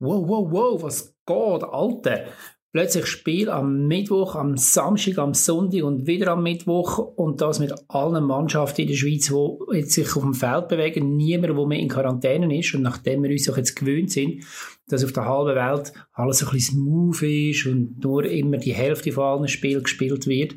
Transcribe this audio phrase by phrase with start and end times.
[0.00, 2.24] wow, wow, wow, was geht, Alter?
[2.72, 7.74] Plötzlich Spiel am Mittwoch, am Samstag, am Sonntag und wieder am Mittwoch und das mit
[7.88, 9.32] allen Mannschaften in der Schweiz,
[9.72, 11.16] die sich auf dem Feld bewegen.
[11.16, 14.44] Niemand, der mehr in Quarantäne ist und nachdem wir uns auch jetzt gewöhnt sind,
[14.86, 19.10] dass auf der halben Welt alles ein bisschen smooth ist und nur immer die Hälfte
[19.10, 20.54] von allen Spielen gespielt wird,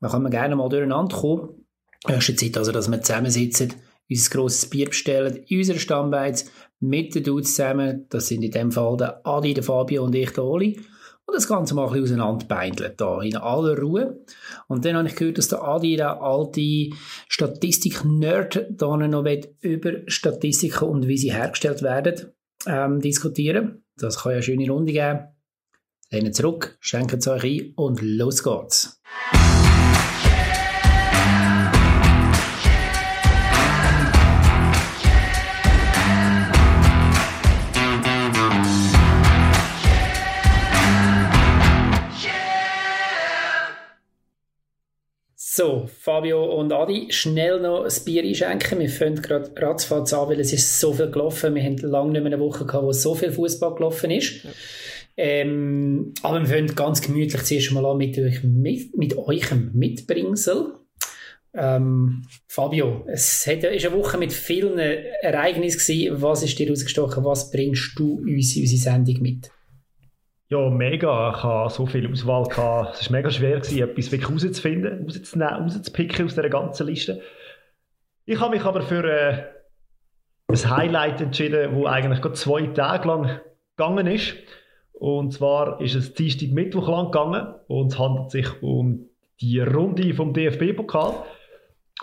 [0.00, 1.66] dann kann man gerne mal durcheinander kommen.
[2.08, 3.74] Erste Zeit also, dass wir zusammensitzen,
[4.14, 6.50] unser grosses Bier bestellen, in unserer Stammbeiz,
[6.80, 8.06] mit den Dudes zusammen.
[8.10, 10.78] Das sind in dem Fall der Adi, der Fabio und ich, der Oli
[11.26, 14.24] und das Ganze mal ein bisschen auseinanderbeindelt, da in aller Ruhe.
[14.68, 16.90] Und dann habe ich gehört, dass der Adi, der alte
[17.28, 19.24] Statistik-Nerd, da noch
[19.60, 22.32] über Statistiken und wie sie hergestellt werden,
[22.66, 23.84] ähm, diskutieren.
[23.96, 25.28] Das kann ja eine schöne Runde geben.
[26.10, 29.00] Lehnen zurück, schenken es euch ein und los geht's.
[45.56, 48.80] So, Fabio und Adi, schnell noch ein Bier einschenken.
[48.80, 51.54] Wir fangen gerade ratzfatz an, weil es ist so viel gelaufen.
[51.54, 54.42] Wir haben lange nicht mehr eine Woche gehabt, wo so viel Fußball gelaufen ist.
[54.42, 54.50] Ja.
[55.16, 60.72] Ähm, aber wir fangen ganz gemütlich zuerst mal an mit, euch, mit, mit eurem Mitbringsel.
[61.54, 66.20] Ähm, Fabio, es hat, ist eine Woche mit vielen Ereignissen gewesen.
[66.20, 67.24] Was ist dir rausgestochen?
[67.24, 69.52] Was bringst du uns in unsere Sendung mit?
[70.54, 71.34] Ja, mega.
[71.36, 72.44] Ich hatte so viel Auswahl.
[72.44, 73.00] Gehabt.
[73.00, 77.22] Es war mega schwer, gewesen, etwas wirklich rauszufinden, rauszunehmen, rauszupicken aus dieser ganzen Liste.
[78.24, 79.46] Ich habe mich aber für äh,
[80.46, 83.40] ein Highlight entschieden, das eigentlich gerade zwei Tage lang
[83.76, 84.36] gegangen ist.
[84.92, 89.08] Und zwar ist es Dienstag, Mittwoch lang gegangen und es handelt sich um
[89.40, 91.14] die Runde vom DFB-Pokal.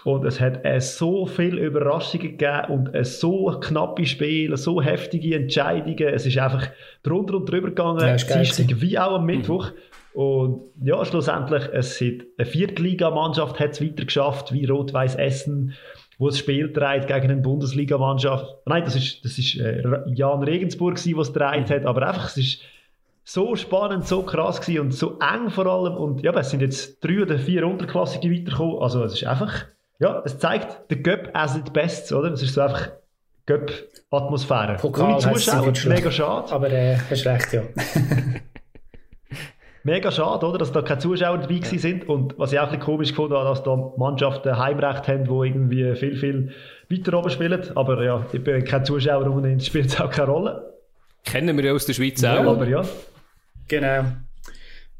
[0.03, 5.35] Und es hat äh, so viele Überraschungen gegeben und äh, so knappe Spiele, so heftige
[5.35, 6.13] Entscheidungen.
[6.13, 6.69] Es ist einfach
[7.03, 9.71] drunter und drüber gegangen, ja, Dienstag wie auch am Mittwoch.
[9.71, 10.19] Mhm.
[10.19, 15.73] Und ja, schlussendlich, es hat eine Viertligamannschaft hat es weiter geschafft, wie Rot-Weiß Essen,
[16.17, 18.45] wo es Spiel trägt gegen eine Bundesligamannschaft.
[18.65, 22.37] Nein, das ist, das ist äh, Jan Regensburg, der es trägt hat, aber einfach, es
[22.37, 22.61] ist
[23.23, 25.95] so spannend, so krass gewesen und so eng vor allem.
[25.95, 28.81] Und ja, es sind jetzt drei oder vier Unterklassige weitergekommen.
[28.81, 29.65] Also es ist einfach
[30.01, 32.31] ja, es zeigt den Göpp as it best, oder?
[32.31, 32.89] Es ist so einfach
[33.45, 34.77] Göpp-Atmosphäre.
[34.81, 36.51] Ohne Zuschauer, mega schade.
[36.51, 37.61] Aber äh, hast recht, ja.
[39.83, 40.57] mega schade, oder?
[40.57, 41.77] Dass da keine Zuschauer dabei ja.
[41.77, 42.09] sind.
[42.09, 45.47] Und was ich auch ein bisschen komisch gefunden habe, dass da Mannschaften Heimrecht haben, die
[45.47, 46.51] irgendwie viel, viel
[46.89, 47.61] weiter oben spielen.
[47.75, 50.73] Aber ja, ich bin kein Zuschauer und spielt es auch keine Rolle.
[51.25, 52.55] Kennen wir ja aus der Schweiz ja, auch.
[52.55, 52.81] Aber ja.
[53.67, 54.05] Genau.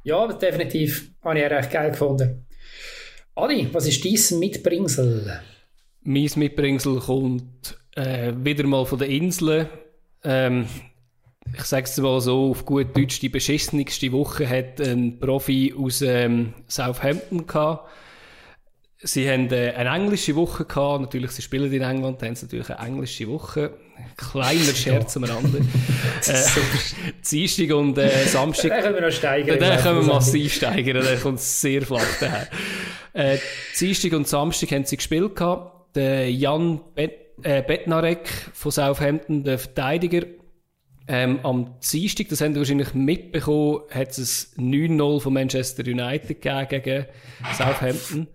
[0.04, 1.10] Ja, definitiv.
[1.24, 2.46] Habe ich auch recht geil gefunden.
[3.42, 5.42] Adi, was ist dein Mitbringsel?
[6.04, 9.68] Mein Mitbringsel kommt äh, wieder mal von den Inseln.
[10.24, 10.68] Ähm,
[11.58, 16.04] ich sage es mal so, auf gut Deutsch, die beschissenigste Woche hat ein Profi aus
[16.04, 17.90] ähm, Southampton gehabt.
[19.00, 21.02] Sie haben äh, eine englische Woche gehabt.
[21.02, 23.74] Natürlich, sie spielen in England, haben sie natürlich eine englische Woche.
[24.18, 25.58] Kleiner Scherz am Rande.
[26.28, 26.44] äh,
[27.28, 28.72] Dienstag und äh, Samstag.
[28.72, 29.58] Den können wir noch steigern.
[29.58, 31.04] Den können wir massiv steigern.
[31.04, 32.48] Der kommt sehr flach daher.
[33.14, 33.38] Äh,
[33.80, 35.96] Dienstag und Samstag haben sie gespielt gehabt.
[35.96, 40.26] Der Jan Bet äh, Betnarek von Southampton, der Verteidiger.
[41.08, 46.42] Ähm, am Dienstag, das haben Sie wahrscheinlich mitbekommen, hat es ein 9-0 von Manchester United
[46.42, 47.06] gegeben gegen
[47.54, 48.28] Southampton.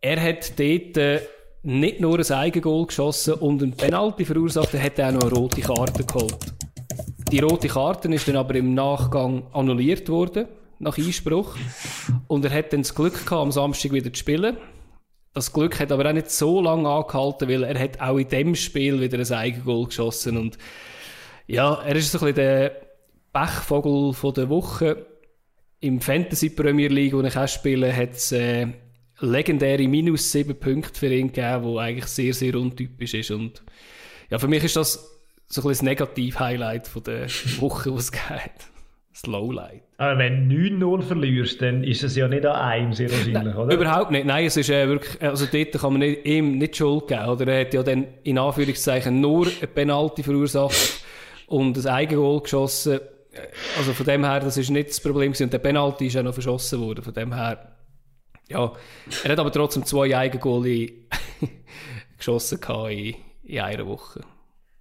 [0.00, 1.20] Er hat dort äh,
[1.62, 5.60] nicht nur ein Eigengoal geschossen und ein Penalty verursacht, er hat auch noch eine rote
[5.60, 6.54] Karte geholt.
[7.30, 10.46] Die rote Karte ist dann aber im Nachgang annulliert worden
[10.78, 11.56] nach Einspruch.
[12.26, 14.56] Und er hat dann das Glück gehabt, am Samstag wieder zu spielen.
[15.32, 18.54] Das Glück hat aber auch nicht so lange angehalten, weil er hat auch in dem
[18.54, 20.36] Spiel wieder ein Eigengoal geschossen.
[20.36, 20.58] Und
[21.46, 22.80] ja, er ist so ein bisschen der
[23.32, 25.06] Pechvogel von der Woche.
[25.80, 28.68] Im Fantasy Premier League, wo ich auch spiele, hat es äh,
[29.18, 33.30] legendäre minus sieben Punkte für ihn gegeben, wo eigentlich sehr, sehr untypisch ist.
[33.30, 33.62] Und
[34.30, 35.10] ja, für mich ist das
[35.46, 37.28] so ein bisschen das Negativ-Highlight von der
[37.58, 38.20] Woche, was es geht.
[38.22, 38.73] Das
[39.26, 39.82] Lowlight.
[39.96, 43.74] Aber wenn du 9-0 verlierst, dann ist es ja nicht an einem sehr wahrscheinlich, oder?
[43.74, 44.26] Überhaupt nicht.
[44.26, 47.26] Nein, es ist äh, wirklich, also dort kann man nicht, ihm nicht Schuld geben.
[47.26, 51.04] Oder er hat ja dann in Anführungszeichen nur eine Penalty verursacht
[51.46, 53.00] und ein Eigengoal geschossen.
[53.78, 55.44] Also von dem her, das ist nicht das Problem gewesen.
[55.44, 57.04] Und der Penalty ist ja noch verschossen worden.
[57.04, 57.76] Von dem her,
[58.48, 58.72] ja.
[59.22, 60.64] Er hat aber trotzdem zwei Eigengoal
[62.18, 62.58] geschossen
[62.90, 63.14] in,
[63.44, 64.20] in einer Woche.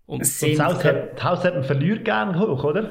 [0.06, 2.90] Und, und Haus hat, Haus hat einen Verlierer gerne hoch, oder?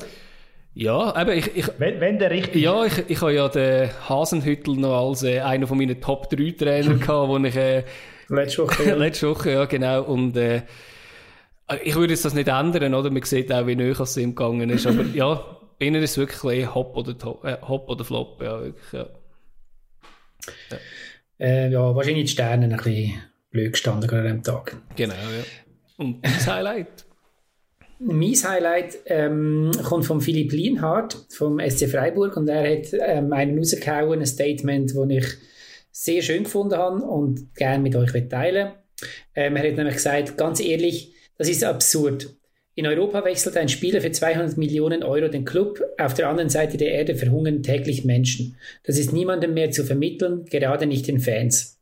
[0.75, 4.77] Ja, eben, ich, ich, wenn, wenn der richtig Ja, ich, ich habe ja den Hasenhüttel
[4.77, 7.85] noch als äh, einer von meinen Top 3 Trainer gehabt, wo ich, äh,
[8.29, 8.95] Letzte Woche, ja.
[8.95, 10.63] Letzte Woche, ja, genau, und, äh,
[11.85, 13.11] Ich würde jetzt das nicht ändern, oder?
[13.11, 14.87] Man sieht auch, wie näher es ihm gegangen ist.
[14.87, 15.35] Aber ja,
[15.79, 17.13] bei ihnen ist es wirklich Hop oder,
[17.45, 18.41] äh, Hop oder Flop.
[18.43, 19.07] Ja, wirklich, ja.
[20.71, 20.77] Ja.
[21.39, 23.15] Äh, ja, wahrscheinlich die Sterne ein bisschen
[23.51, 24.77] blöd gestanden an dem Tag.
[24.97, 25.45] Genau, ja.
[25.99, 27.05] Und das Highlight?
[28.05, 33.57] Mein Highlight ähm, kommt von Philipp Lienhardt vom SC Freiburg und er hat ähm, einen
[33.57, 35.27] rausgehauen, ein Statement, das ich
[35.93, 38.73] sehr schön gefunden habe und gerne mit euch teilen
[39.37, 42.35] ähm, Er hat nämlich gesagt, ganz ehrlich, das ist absurd.
[42.75, 46.79] In Europa wechselt ein Spieler für 200 Millionen Euro den Club, auf der anderen Seite
[46.79, 48.57] der Erde verhungern täglich Menschen.
[48.83, 51.82] Das ist niemandem mehr zu vermitteln, gerade nicht den Fans.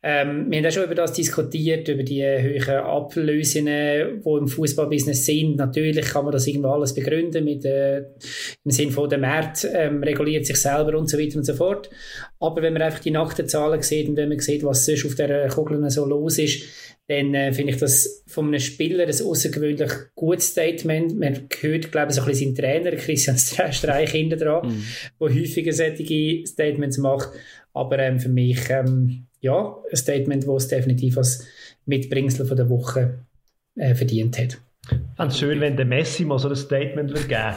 [0.00, 5.26] Ähm, wir haben auch schon über das diskutiert, über die hohen Ablösen, die im Fußballbusiness
[5.26, 5.56] sind.
[5.56, 8.04] Natürlich kann man das irgendwo alles begründen mit äh,
[8.64, 11.90] im Sinne von der Markt ähm, reguliert sich selber und so weiter und so fort.
[12.38, 15.16] Aber wenn man einfach die nackten Zahlen sieht und wenn man sieht, was sonst auf
[15.16, 16.62] der Kugel so los ist,
[17.08, 21.18] dann äh, finde ich das von einem Spieler ein außergewöhnlich gutes Statement.
[21.18, 24.84] Man hört, glaube ich, so ein bisschen seinen Trainer, Christian Streich, hinter dran, mhm.
[25.18, 27.30] der häufiger solche Statements macht.
[27.72, 31.46] Aber ähm, für mich ähm, ja, ein Statement, das es definitiv als
[31.86, 33.26] Mitbringsel von der Woche
[33.76, 34.58] äh, verdient hat.
[35.18, 37.56] Es schön, wenn der Messi mal so ein Statement würde geben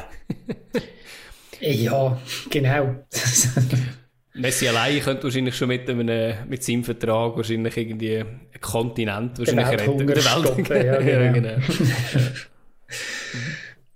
[1.61, 2.19] Ja,
[2.49, 3.05] genau.
[4.33, 9.67] Messi allein könnte wahrscheinlich schon mit, einem, mit seinem Vertrag wahrscheinlich irgendwie einen Kontinent wahrscheinlich
[9.67, 10.07] retten.
[10.07, 11.21] Der Welthunger, ja, genau.
[11.21, 11.57] ja, genau.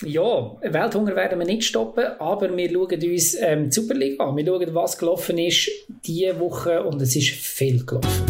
[0.04, 4.36] Ja, Welthunger werden wir nicht stoppen, aber wir schauen uns ähm, die Superliga an.
[4.36, 5.72] Wir schauen, was gelaufen ist
[6.06, 8.26] diese Woche und es ist viel gelaufen.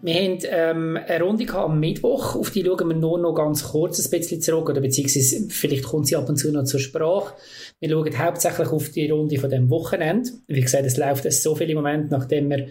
[0.00, 4.02] Wir haben ähm, eine Runde am Mittwoch, auf die schauen wir nur noch ganz kurz
[4.02, 7.34] ein bisschen zurück, oder beziehungsweise vielleicht kommt sie ab und zu noch zur Sprache.
[7.78, 10.30] Wir schauen hauptsächlich auf die Runde von dem Wochenende.
[10.46, 12.68] Wie gesagt, es läuft so viele Momente, nachdem wir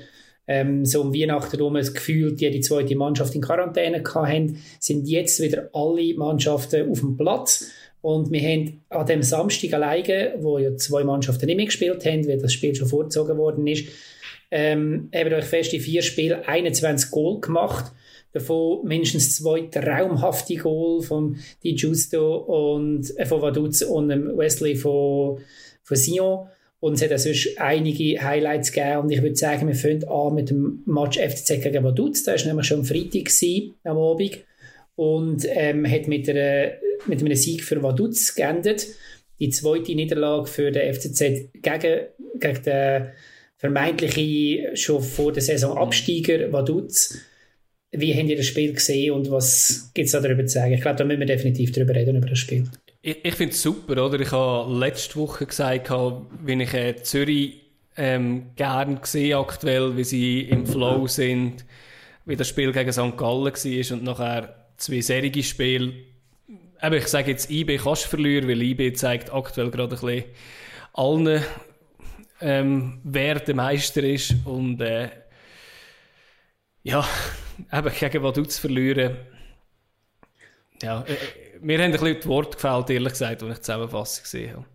[0.48, 5.08] ähm, so um Weihnachten herum das Gefühl, die die zweite Mannschaft in Quarantäne hatten, sind
[5.08, 7.72] jetzt wieder alle Mannschaften auf dem Platz.
[8.02, 12.28] Und wir haben an dem Samstag alleine, wo ja zwei Mannschaften nicht mehr gespielt haben,
[12.28, 13.88] weil das Spiel schon vorgezogen worden ist,
[14.52, 17.94] ähm, haben euch fest in vier Spielen 21 Goal gemacht.
[18.34, 25.40] Davon mindestens zwei traumhafte Goal von Di Giusto und äh, von Vaduz und Wesley von,
[25.84, 26.48] von Sion.
[26.84, 29.04] Und es hat auch sonst einige Highlights gegeben.
[29.04, 32.26] Und ich würde sagen, wir fangen an mit dem Match FCZ gegen Vaduz.
[32.26, 34.40] Der war nämlich schon am Freitag gewesen, am Abend.
[34.96, 36.74] Und ähm, hat mit, einer,
[37.08, 38.86] mit einem Sieg für Vaduz geendet.
[39.40, 41.20] Die zweite Niederlage für den FCZ
[41.54, 42.02] gegen,
[42.42, 43.12] gegen den
[43.56, 47.18] vermeintlichen, schon vor der Saison Absteiger Vaduz.
[47.92, 50.74] Wie habt ihr das Spiel gesehen und was gibt es da darüber zu sagen?
[50.74, 52.66] Ich glaube, da müssen wir definitiv darüber reden, über das Spiel.
[53.06, 54.18] Ich, ich finde es super, oder?
[54.18, 57.62] Ich habe letzte Woche gesagt, wie ich äh, Zürich
[57.98, 61.66] ähm, gern gesehen aktuell, wie sie im Flow sind,
[62.24, 63.18] wie das Spiel gegen St.
[63.18, 65.94] Gallen war und nachher zwei serige Spiele.
[66.80, 70.24] Aber ich sage jetzt, IB kannst du verlieren, weil IB zeigt aktuell gerade ein bisschen
[70.94, 71.44] allen,
[72.40, 75.10] ähm, wer der Meister ist und äh,
[76.84, 77.06] ja,
[77.74, 79.18] eben gegen Vaduz verlieren.
[80.82, 84.24] Ja, äh, mir haben ein bisschen die Worte gefällt, ehrlich gesagt, als ich die Zusammenfassung
[84.24, 84.66] gesehen habe.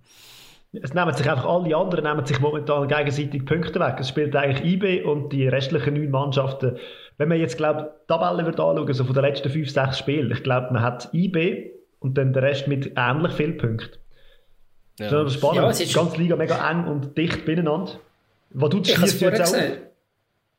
[0.73, 3.97] Es nehmen sich einfach alle anderen nehmen sich momentan gegenseitig Punkte weg.
[4.01, 6.77] Es spielt eigentlich IB und die restlichen neun Mannschaften.
[7.17, 10.31] Wenn man jetzt glaubt, die Tabelle wird anschauen, so von den letzten fünf, sechs Spielen,
[10.31, 11.71] ich glaube, man hat IB
[12.01, 13.99] und dann der Rest mit ähnlich vielen Punkten.
[14.99, 15.11] Ja.
[15.11, 15.57] Das ist spannend.
[15.57, 17.93] Ja, ist die ganze Liga mega eng und dicht beieinander.
[18.51, 19.57] Was du jetzt auch?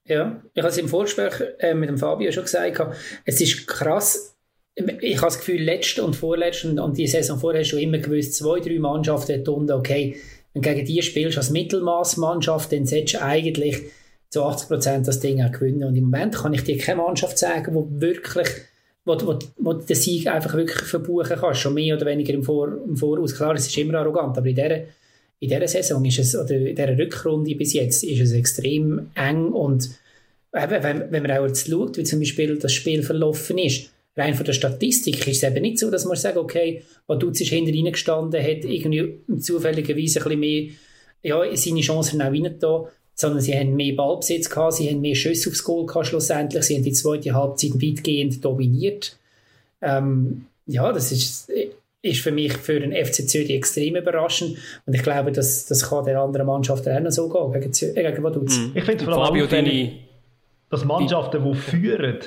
[0.06, 2.82] Ja, ich habe es im Vorgespräch äh, mit dem Fabio schon gesagt.
[3.26, 4.36] Es ist krass,
[5.02, 8.60] ich habe das Gefühl, letzte und vorletzte und, die Saison vorher schon immer gewusst, zwei,
[8.60, 10.18] drei Mannschaften unten, okay,
[10.54, 13.82] wenn du gegen die spielst als Mittelmaßmannschaft, dann solltest du eigentlich
[14.30, 15.84] zu 80% das Ding auch gewinnen.
[15.84, 18.48] Und im Moment kann ich dir keine Mannschaft sagen, wo wirklich,
[19.06, 22.78] wo, wo, wo den Sieg einfach wirklich verbuchen kannst, schon mehr oder weniger im, Vor,
[22.86, 23.36] im Voraus.
[23.36, 24.78] Klar, es ist immer arrogant, aber in dieser,
[25.40, 29.50] in dieser Saison ist es, oder in dieser Rückrunde bis jetzt, ist es extrem eng
[29.50, 29.90] und
[30.52, 34.46] wenn, wenn man auch jetzt schaut, wie zum Beispiel das Spiel verlaufen ist, rein von
[34.46, 38.42] der Statistik ist es eben nicht so, dass man sagt, okay, Vaduz ist hinter reingestanden,
[38.42, 40.70] hat irgendwie zufälligerweise ein bisschen mehr
[41.22, 42.86] ja, seine Chancen auch reingetan,
[43.16, 46.76] sondern sie haben mehr Ballbesitz gehabt, sie haben mehr Schüsse aufs Goal gehabt schlussendlich, sie
[46.76, 49.18] haben die zweite Halbzeit weitgehend dominiert.
[49.82, 51.52] Ähm, ja, das ist,
[52.02, 56.06] ist für mich für den FC Zürich extrem überraschend und ich glaube, das, das kann
[56.06, 58.58] der anderen Mannschaft auch noch so gehen, gegen, gegen Vaduz.
[58.58, 58.72] Mhm.
[58.76, 59.92] Ich finde es vor allem
[60.70, 62.20] dass Mannschaften, die führen,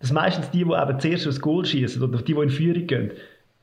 [0.00, 3.10] dass meistens die, die eben zuerst aufs Goal schießen oder die, die in Führung gehen,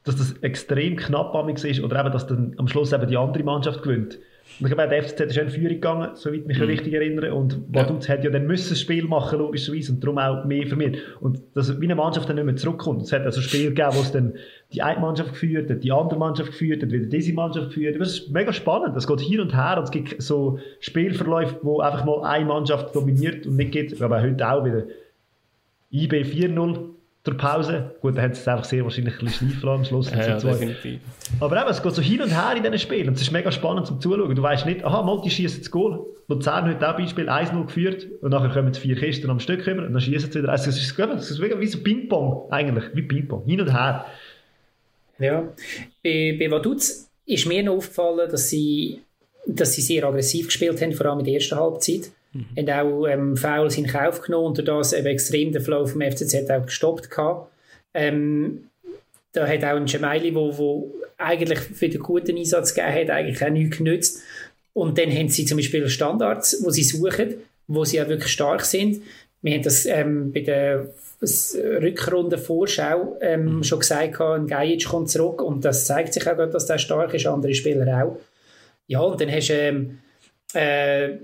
[0.04, 3.84] dass das extrem knapp ist oder eben, dass dann am Schluss eben die andere Mannschaft
[3.84, 4.20] gewinnt.
[4.60, 6.66] Und ich glaube, der FCZ ist schon in Führung gegangen, soweit ich mich mhm.
[6.66, 7.34] richtig erinnere.
[7.34, 8.14] Und Vaduz ja.
[8.14, 10.98] hat ja dann müssen das Spiel machen, logischerweise, und darum auch mehr für mich.
[11.22, 13.04] Und dass wie eine Mannschaft dann nicht mehr zurückkommt.
[13.04, 14.34] Es hat also Spiele gegeben, wo es dann
[14.74, 18.02] die eine Mannschaft geführt hat, die andere Mannschaft geführt hat, wieder diese Mannschaft geführt hat.
[18.02, 18.96] Das ist mega spannend.
[18.96, 22.94] Das geht hin und her und es gibt so Spielverläufe, wo einfach mal eine Mannschaft
[22.94, 24.02] dominiert und nicht geht.
[24.02, 24.84] Aber heute auch wieder
[25.94, 26.90] IB 4-0
[27.26, 27.96] der Pause.
[28.02, 30.12] Gut, dann haben sie es einfach sehr wahrscheinlich ein bisschen schleifen am Schluss.
[30.12, 31.00] Ja, ja definitiv.
[31.40, 33.08] Aber eben, es geht so hin und her in diesen Spielen.
[33.08, 34.36] Und es ist mega spannend zum Zuschauen.
[34.36, 36.06] Du weißt nicht, aha, mal, die schießen das Goal.
[36.28, 39.94] Luzern heute auch Beispiel 1-0 geführt und nachher kommen vier Kisten am Stück rüber und
[39.94, 40.50] dann schießen sie wieder.
[40.50, 43.46] Also, es ist, es ist wie so Ping-Pong eigentlich, wie Ping-Pong.
[43.46, 44.06] Hin und her.
[45.20, 45.54] Ja,
[46.04, 49.00] bei, bei Vaduz ist mir noch aufgefallen, dass sie,
[49.46, 52.12] dass sie sehr aggressiv gespielt haben, vor allem in der ersten Halbzeit.
[52.34, 52.46] Mhm.
[52.58, 56.50] Haben auch ähm, Fouls in Kauf genommen und dadurch eben extrem den Flow vom FCZ
[56.50, 57.52] auch gestoppt gehabt.
[57.94, 58.70] Ähm,
[59.34, 63.44] da hat auch ein Gemeili, wo, wo eigentlich für den guten Einsatz gegeben hat, eigentlich
[63.44, 64.22] auch nichts genützt.
[64.74, 67.36] Und dann haben sie zum Beispiel Standards, wo sie suchen,
[67.68, 69.02] wo sie auch wirklich stark sind.
[69.42, 70.88] Wir haben das ähm, bei der
[71.22, 73.64] Rückrunde-Vorschau ähm, mhm.
[73.64, 77.28] schon gesagt, ein Gajic kommt zurück und das zeigt sich auch, dass der stark ist,
[77.28, 78.18] andere Spieler auch.
[78.88, 80.00] Ja, und dann hast du ähm,
[80.54, 81.18] äh,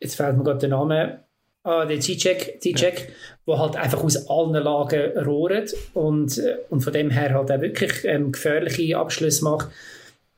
[0.00, 1.24] jetzt fällt mir gerade der Name,
[1.62, 3.14] ah, der Zizek, Zizek ja.
[3.46, 7.60] wo halt einfach aus allen Lagen rohrt und, äh, und von dem her halt auch
[7.60, 9.68] wirklich ähm, gefährliche Abschlüsse macht.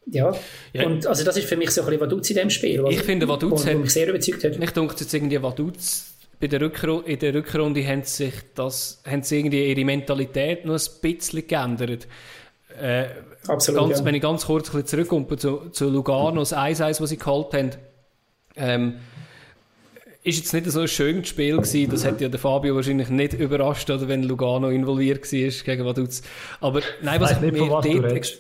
[0.07, 0.35] Ja.
[0.73, 0.87] ja.
[0.87, 2.85] und also das ist für mich so ein bisschen Vaduz in dem Spiel.
[2.89, 4.57] Ich finde, Vaduz hat, mich sehr überzeugt hat.
[4.57, 9.23] Ich denke jetzt irgendwie Vaduz bei der Rückru in der Rückrunde haben sich das, haben
[9.23, 12.09] sie irgendwie ihre Mentalität noch ein bisschen geändert.
[12.81, 13.09] Äh,
[13.47, 14.05] Absolut, ganz, ja.
[14.07, 17.71] Wenn ich ganz kurz zurückkomme zu, zu Lugano, das 1-1, das sie geholt haben,
[18.57, 18.97] ähm,
[20.23, 21.91] ist jetzt nicht so ein schönes Spiel gewesen.
[21.91, 26.23] Das hätte ja der Fabio wahrscheinlich nicht überrascht, oder wenn Lugano involviert war gegen Vaduz.
[26.61, 28.39] Aber nein, was mich dort...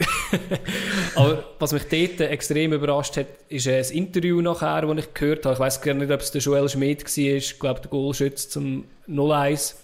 [1.16, 5.54] Aber was mich dort extrem überrascht hat, ist ein Interview nachher, das ich gehört habe.
[5.54, 8.84] Ich weiß gar nicht, ob es der Joel Schmidt war, ich glaube der Goalschütze zum
[9.08, 9.74] 0-1.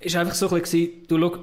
[0.00, 1.38] Es war einfach so ein bisschen, du schau,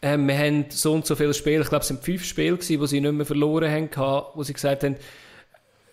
[0.00, 2.80] äh, wir haben so und so viele Spiele, ich glaube es sind fünf Spiele gewesen,
[2.80, 4.96] wo sie nicht mehr verloren haben, wo sie gesagt haben,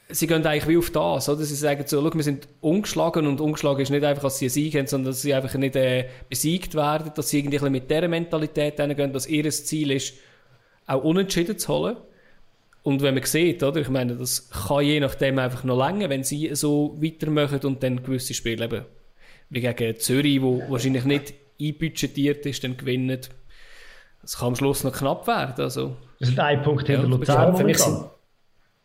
[0.09, 1.43] sie gehen eigentlich wie auf das, oder?
[1.43, 4.75] Sie sagen so, wir sind ungeschlagen und ungeschlagen ist nicht einfach, dass sie einen Sieg
[4.75, 8.77] haben, sondern dass sie einfach nicht äh, besiegt werden, dass sie irgendwie mit dieser Mentalität
[8.77, 10.13] gehen, dass ihr Ziel ist,
[10.85, 11.97] auch unentschieden zu holen.
[12.83, 13.81] Und wenn man sieht, oder?
[13.81, 18.03] Ich meine, das kann je nachdem einfach noch länger, wenn sie so weitermachen und dann
[18.03, 18.85] gewisse Spiele eben,
[19.49, 23.21] wie gegen Zürich, wo wahrscheinlich nicht einbudgetiert ist, dann gewinnen.
[24.21, 25.97] Das kann am Schluss noch knapp werden, also.
[26.19, 27.57] Das ist ein Punkt hinter ja, Luzern.
[27.57, 28.05] Für mich sind,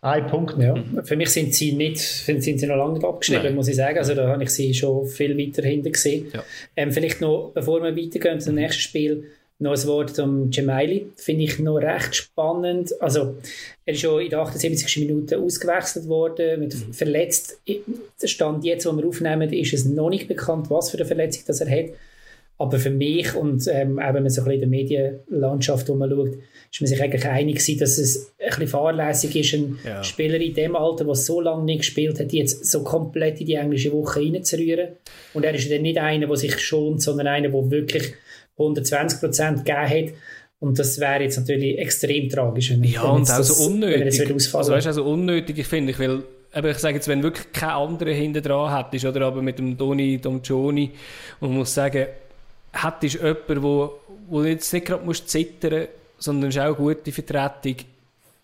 [0.03, 0.57] ein Punkt.
[0.59, 0.75] Ja.
[1.05, 3.55] Für mich sind sie nicht, sind sie noch lange nicht abgeschrieben, Nein.
[3.55, 3.99] muss ich sagen.
[3.99, 6.29] Also da habe ich sie schon viel weiter hinten gesehen.
[6.33, 6.43] Ja.
[6.77, 9.25] Ähm, vielleicht noch, bevor wir weitergehen zum nächsten Spiel,
[9.61, 11.07] noch ein Wort zum Gemaili.
[11.17, 12.99] Finde ich noch recht spannend.
[13.01, 13.37] Also,
[13.85, 14.99] er ist schon in der 78.
[15.07, 16.95] Minute ausgewechselt worden, mit mhm.
[16.95, 17.61] verletzt.
[17.67, 21.43] Der Stand jetzt, wo wir aufnehmen, ist es noch nicht bekannt, was für eine Verletzung
[21.47, 21.91] das er hat.
[22.61, 26.29] Aber für mich und ähm, auch wenn man so ein bisschen in der Medienlandschaft schaut,
[26.71, 30.05] ist man sich eigentlich einig gewesen, dass es ein bisschen fahrlässig ist, ein ja.
[30.05, 33.55] Spieler in dem Alter, der so lange nicht gespielt hat, jetzt so komplett in die
[33.55, 34.91] englische Woche reinzurühren.
[35.33, 38.13] Und er ist dann nicht einer, der sich schont, sondern einer, der wirklich
[38.59, 40.15] 120 Prozent gegeben hat.
[40.59, 42.73] Und das wäre jetzt natürlich extrem tragisch.
[42.73, 44.31] Wenn ja, und auch so unnötig.
[44.53, 47.71] Also, weißt, also unnötig, ich finde, ich will aber ich sage jetzt, wenn wirklich kein
[47.71, 50.91] anderer hinter dran hättest, oder aber mit dem Toni Domgioni,
[51.39, 52.07] und man muss sagen,
[52.73, 55.89] hättest du jemanden, wo, wo jetzt nicht gerade musst zittern
[56.21, 57.77] sondern es ist auch eine gute Vertretung.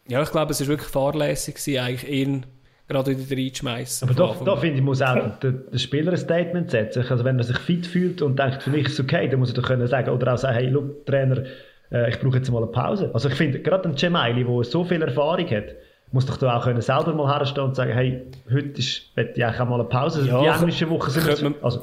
[0.08, 2.46] Ja, ich glaube, es war wirklich fahrlässig, gewesen, eigentlich ihn
[2.88, 4.08] gerade wieder reinzuschmeißen.
[4.08, 7.04] Aber doch, da finde ich, muss auch der, der Spieler ein Statement setzen.
[7.08, 9.50] Also wenn er sich fit fühlt und denkt, für mich ist es okay, dann muss
[9.50, 11.42] er doch können sagen, oder auch sagen, hey, look, Trainer,
[11.90, 13.10] äh, ich brauche jetzt mal eine Pause.
[13.12, 15.74] Also ich finde, gerade ein Cemaili, der so viel Erfahrung hat,
[16.12, 19.60] muss doch da auch können selber mal herstehen und sagen, hey, heute ist, ich eigentlich
[19.60, 20.20] auch mal eine Pause.
[20.20, 21.82] Also ja, die englische Woche sind könnte man, also.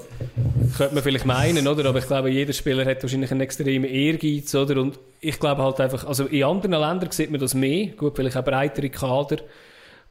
[0.78, 1.90] könnte man vielleicht meinen, oder?
[1.90, 4.82] Aber ich glaube, jeder Spieler hat wahrscheinlich einen extremen Ehrgeiz, oder?
[4.82, 8.38] Und ich glaube halt einfach, also in anderen Ländern sieht man das mehr, gut, vielleicht
[8.38, 9.38] auch breitere Kader,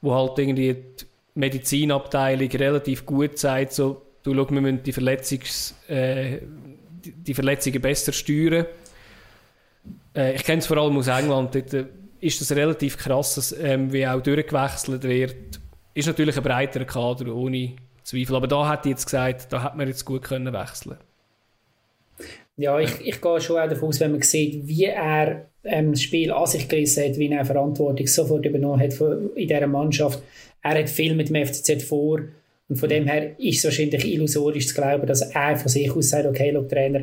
[0.02, 5.74] wo halt irgendwie die Medizinabteilung relativ gut sagt, so, du schau, wir müssen die, Verletzungs,
[5.88, 6.38] äh,
[7.02, 8.66] die Verletzungen besser steuern.
[10.14, 11.86] Äh, ich kenne es vor allem aus England, dort, äh,
[12.22, 15.60] ist das relativ krass, dass, ähm, wie auch durchgewechselt wird.
[15.92, 17.72] Ist natürlich ein breiterer Kader, ohne
[18.04, 18.36] Zweifel.
[18.36, 20.96] Aber da hat jetzt gesagt, da hat man jetzt gut können wechseln
[22.56, 26.02] Ja, ich, ich gehe schon auch davon aus, wenn man sieht, wie er ähm, das
[26.02, 28.94] Spiel an sich gerissen hat, wie er Verantwortung sofort übernommen hat
[29.34, 30.22] in dieser Mannschaft.
[30.62, 32.20] Er hat viel mit dem FCZ vor.
[32.68, 36.10] Und von dem her ist es wahrscheinlich illusorisch zu glauben, dass er von sich aus
[36.10, 37.02] sagt, okay, look, Trainer,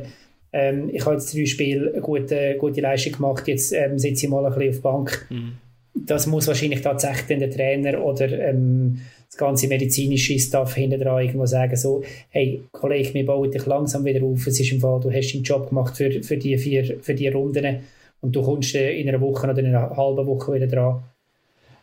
[0.51, 4.29] ähm, ich habe jetzt drei Spiele eine gute, gute Leistung gemacht, jetzt ähm, sitze ich
[4.29, 5.27] mal ein bisschen auf der Bank.
[5.29, 5.53] Mhm.
[5.93, 11.45] das muss wahrscheinlich tatsächlich der Trainer oder ähm, das ganze medizinische Staff hinter dran irgendwo
[11.45, 15.11] sagen, so, hey, Kollege, wir bauen dich langsam wieder auf, es ist im Fall, du
[15.11, 17.81] hast deinen Job gemacht für, für die vier, für die Runden
[18.21, 21.03] und du kommst in einer Woche oder in einer halben Woche wieder dran.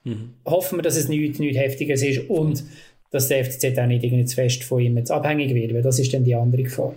[0.05, 0.35] Mhm.
[0.45, 2.65] Hoffen wir, dass es nichts, nichts Heftiges ist und
[3.11, 5.99] dass der FCZ auch nicht irgendwie zu fest von ihm jetzt abhängig wird, weil das
[5.99, 6.95] ist dann die andere Gefahr.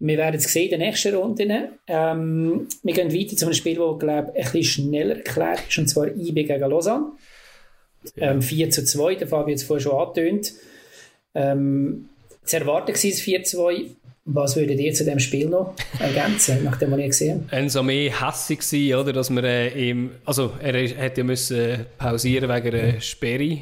[0.00, 1.50] Wir werden es sehen in den nächsten Runden.
[1.86, 5.78] Ähm, wir gehen weiter zu einem Spiel, das, glaube ich, ein bisschen schneller erklärt ist,
[5.78, 7.12] und zwar IB gegen Lausanne.
[8.16, 10.52] Ähm, 4 zu 2, der Fabio jetzt vorher schon angetönt.
[11.34, 12.08] Ähm,
[12.44, 13.86] zu erwarten war es 4 zu 2.
[14.30, 17.62] Was würdet ihr zu dem Spiel noch ergänzen, nachdem wir ihn gesehen haben?
[17.62, 22.50] Enzo mehr hässig gewesen, oder, dass wir äh, ihm, also er hätte ja müssen pausieren
[22.50, 23.58] wegen einer Sperre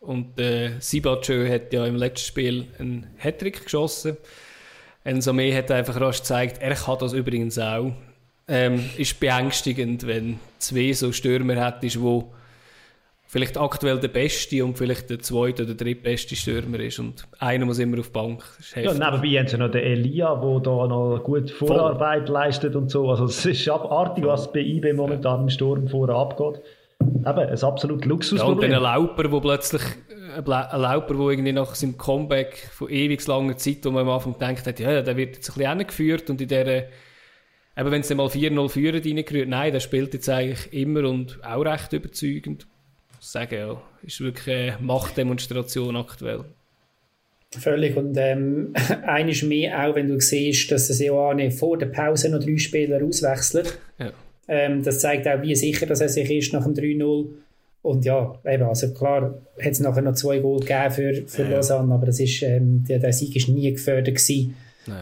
[0.00, 4.18] und äh, Sibachö hat ja im letzten Spiel einen Hattrick geschossen.
[5.04, 7.92] May hat einfach rasch gezeigt, er kann das übrigens auch.
[8.48, 12.32] Ähm, ist beängstigend, wenn zwei so Stürmer hättest, wo
[13.32, 17.78] vielleicht aktuell der beste und vielleicht der zweite oder drittbeste Stürmer ist und einer muss
[17.78, 18.44] immer auf die Bank.
[18.74, 22.34] Ja, nebenbei haben sie noch den Elia, der da noch gut Vorarbeit Voll.
[22.34, 23.08] leistet und so.
[23.08, 26.60] Also es ist abartig, was bei IB momentan im Sturm vorher abgeht.
[27.00, 28.70] Eben, ein absolut Luxusproblem.
[28.70, 29.82] Ja, und dann ein Lauper, wo plötzlich
[30.36, 34.34] ein Lauper, der irgendwie nach seinem Comeback von ewig langer Zeit, wo man am Anfang
[34.34, 36.88] gedacht hat, ja, der wird jetzt ein bisschen geführt und in der,
[37.76, 41.62] eben wenn sie mal 4-0 führen reingerührt, nein, der spielt jetzt eigentlich immer und auch
[41.62, 42.66] recht überzeugend.
[43.20, 46.44] Ich sagen, ja, ist wirklich eine Machtdemonstration aktuell.
[47.58, 47.96] Völlig.
[47.96, 48.72] Und ähm,
[49.06, 53.04] eines mehr auch, wenn du siehst, dass der Seoane vor der Pause noch drei Spieler
[53.04, 53.78] auswechselt.
[53.98, 54.12] Ja.
[54.48, 57.28] Ähm, das zeigt auch, wie sicher dass er sich ist nach dem 3-0.
[57.82, 61.50] Und ja, eben, also klar, hat es nachher noch zwei Goal gegeben für, für ja.
[61.50, 64.54] Lausanne, aber das ist, ähm, der, der Sieg ist nie gefördert gewesen.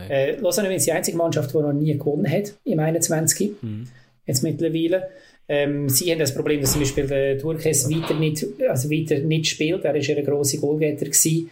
[0.09, 3.63] Äh, Lausanne ist die einzige Mannschaft, die noch nie gewonnen hat im 21.
[3.63, 3.87] Mhm.
[4.27, 5.09] Jetzt mittlerweile.
[5.49, 9.47] Ähm, sie haben das Problem, dass zum Beispiel der Turkes weiter nicht, also weiter nicht
[9.47, 9.85] spielt.
[9.85, 11.07] Er war ja ein grosser Goalgetter.
[11.07, 11.51] Gewesen.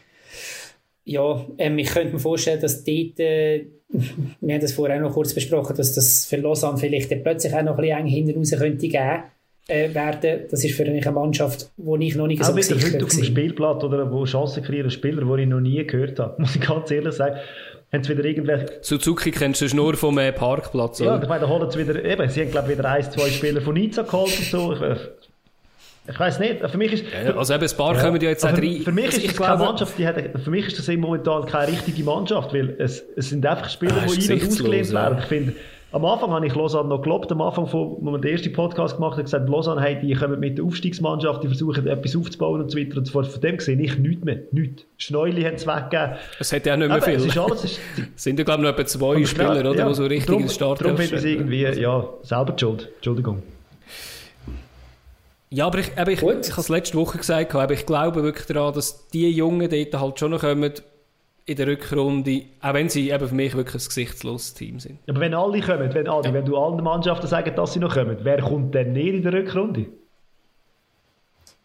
[1.05, 3.67] Ja, ähm, ich könnte mir vorstellen, dass dort, äh,
[4.41, 7.63] wir haben das vorher auch noch kurz besprochen, dass das für Lausanne vielleicht plötzlich auch
[7.63, 9.23] noch ein bisschen eng hinten raus könnte geben
[9.69, 10.41] äh, werden.
[10.51, 13.05] Das ist für mich eine Mannschaft, die ich noch nicht so gesichert habe.
[13.05, 16.57] auf dem Spielblatt oder wo Chancen kreieren Spieler, die ich noch nie gehört habe, muss
[16.57, 17.37] ich ganz ehrlich sagen.
[17.91, 18.67] Haben sie wieder irgendwelche...
[18.83, 21.15] Suzuki kennst du nur vom äh, Parkplatz, oder?
[21.15, 23.31] Ja, ich meine, da holen sie wieder, eben, sie haben glaube ich wieder ein, zwei
[23.31, 24.75] Spieler von Nizza geholt und so.
[24.75, 24.97] Ich, äh,
[26.11, 27.05] ich weiß nicht, für mich ist...
[27.25, 28.81] Ja, also eben, ein paar ja, kommen ja jetzt auch rein.
[28.85, 31.73] Für mich also ist das keine Mannschaft, die hat, für mich ist das momentan keine
[31.73, 35.19] richtige Mannschaft, weil es, es sind einfach Spieler, ah, die ein- und ausgelehnt werden.
[35.19, 35.55] Ich finde,
[35.91, 38.97] am Anfang habe ich Lausanne noch geglaubt, am Anfang, von, wo wir den ersten Podcast
[38.97, 42.71] gemacht haben, gesagt, Lausanne, hey, die kommen mit der Aufstiegsmannschaft, die versuchen etwas aufzubauen und
[42.71, 43.27] so weiter und so fort.
[43.27, 44.85] Von dem sehe ich nichts mehr, nichts.
[44.99, 46.17] Schneuli haben es weggegeben.
[46.39, 47.15] Es hat ja auch nicht mehr Aber viel.
[47.15, 47.81] Es ist alles, es
[48.17, 50.81] sind ja, glaube ich, noch etwa zwei Spieler, oder, ja, die so richtig ins Start
[50.83, 52.89] Darum finde ich irgendwie, ja, selber die Schuld.
[52.97, 53.43] Entschuldigung.
[55.51, 58.47] Ja, aber ich, ich, ich, ich habe es letzte Woche gesagt, aber ich glaube wirklich
[58.47, 60.71] daran, dass die Jungen dort halt schon noch kommen,
[61.49, 64.99] in der Rückrunde, auch wenn sie eben für mich wirklich ein gesichtsloses Team sind.
[65.09, 66.35] Aber wenn alle kommen, wenn, alle, ja.
[66.35, 69.33] wenn du allen Mannschaften sagst, dass sie noch kommen, wer kommt denn näher in der
[69.33, 69.87] Rückrunde?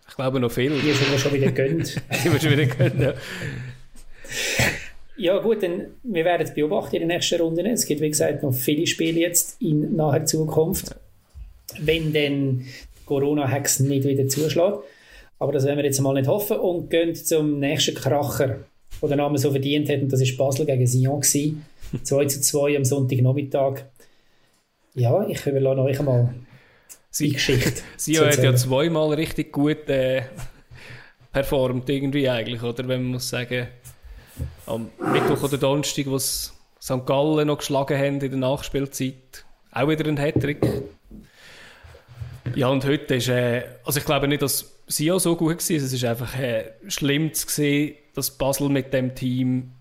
[0.08, 0.72] Ich glaube noch viel.
[0.72, 1.96] Die sind wir schon wieder gönnt.
[2.24, 3.14] Die wir schon wieder gönnt, ja.
[5.18, 7.66] Ja gut, dann, wir werden es beobachten in den nächsten Runden.
[7.66, 10.96] Es gibt, wie gesagt, noch viele Spiele jetzt in naher Zukunft.
[11.80, 12.66] Wenn dann
[13.06, 14.78] Corona-Hex nicht wieder zuschlägt.
[15.40, 18.60] Aber das werden wir jetzt mal nicht hoffen und gehen zum nächsten Kracher
[19.10, 20.02] der den Namen so verdient hat.
[20.02, 21.22] Und das war Basel gegen Sion.
[21.22, 21.56] 2
[22.04, 23.84] zu 2 am Sonntagnachmittag.
[24.96, 26.34] Ja, ich überlasse euch einmal
[27.20, 27.82] die Geschichte.
[27.98, 30.24] Sion hat ja zweimal richtig gut äh,
[31.32, 32.88] performt, irgendwie eigentlich, oder?
[32.88, 33.68] Wenn man muss sagen,
[34.66, 37.06] am Mittwoch oder Donnerstag, wo St.
[37.06, 40.60] Gallen noch geschlagen haben in der Nachspielzeit, auch wieder ein Hattrick.
[42.56, 45.94] Ja, und heute ist, äh, also ich glaube nicht, dass Sion so gut war, es
[45.94, 49.72] ist einfach äh, schlimm zu sehen, dass Basel mit dem Team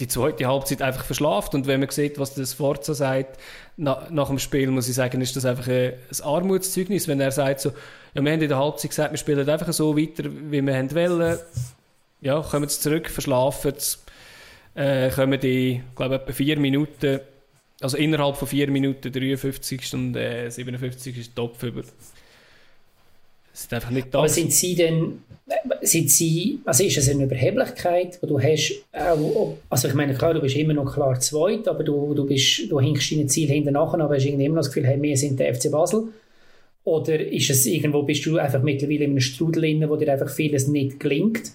[0.00, 1.54] die zweite Halbzeit einfach verschlaft.
[1.54, 3.38] Und wenn man sieht, was das Forza sagt,
[3.76, 7.30] na, nach dem Spiel, muss ich sagen, ist das einfach ein, ein Armutszeugnis, wenn er
[7.30, 7.70] sagt so,
[8.14, 10.94] ja, wir haben in der Halbzeit gesagt, wir spielen einfach so weiter, wie wir haben
[10.94, 11.38] wollen.
[12.20, 14.04] Ja, kommen jetzt zurück, verschlafen jetzt,
[14.74, 17.20] äh, kommen die, glaube etwa vier Minuten,
[17.80, 21.82] also innerhalb von vier Minuten, 53 und äh, 57 ist Topf über.
[23.54, 24.18] Sind einfach nicht da.
[24.18, 25.20] Aber sind Sie denn,
[25.80, 30.34] sind Sie, also ist es eine Überheblichkeit, wo du hast, auch, also ich meine, klar,
[30.34, 33.74] du bist immer noch klar zweit, aber du, du, bist, du hinkst deine Ziel hinten
[33.74, 36.08] nachher, aber hast irgendwie immer noch das Gefühl, hey, wir sind der FC Basel.
[36.82, 40.28] Oder ist es irgendwo, bist du einfach mittlerweile in einem Strudel drin, wo dir einfach
[40.28, 41.52] vieles nicht gelingt?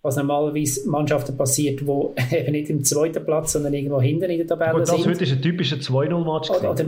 [0.00, 4.46] Was normalerweise Mannschaften passiert, wo eben nicht im zweiten Platz, sondern irgendwo hinten in der
[4.46, 5.06] Tabelle Gut, das sind.
[5.06, 6.50] heute ist ein typischer 2-0-Match.
[6.50, 6.86] Oder, oder,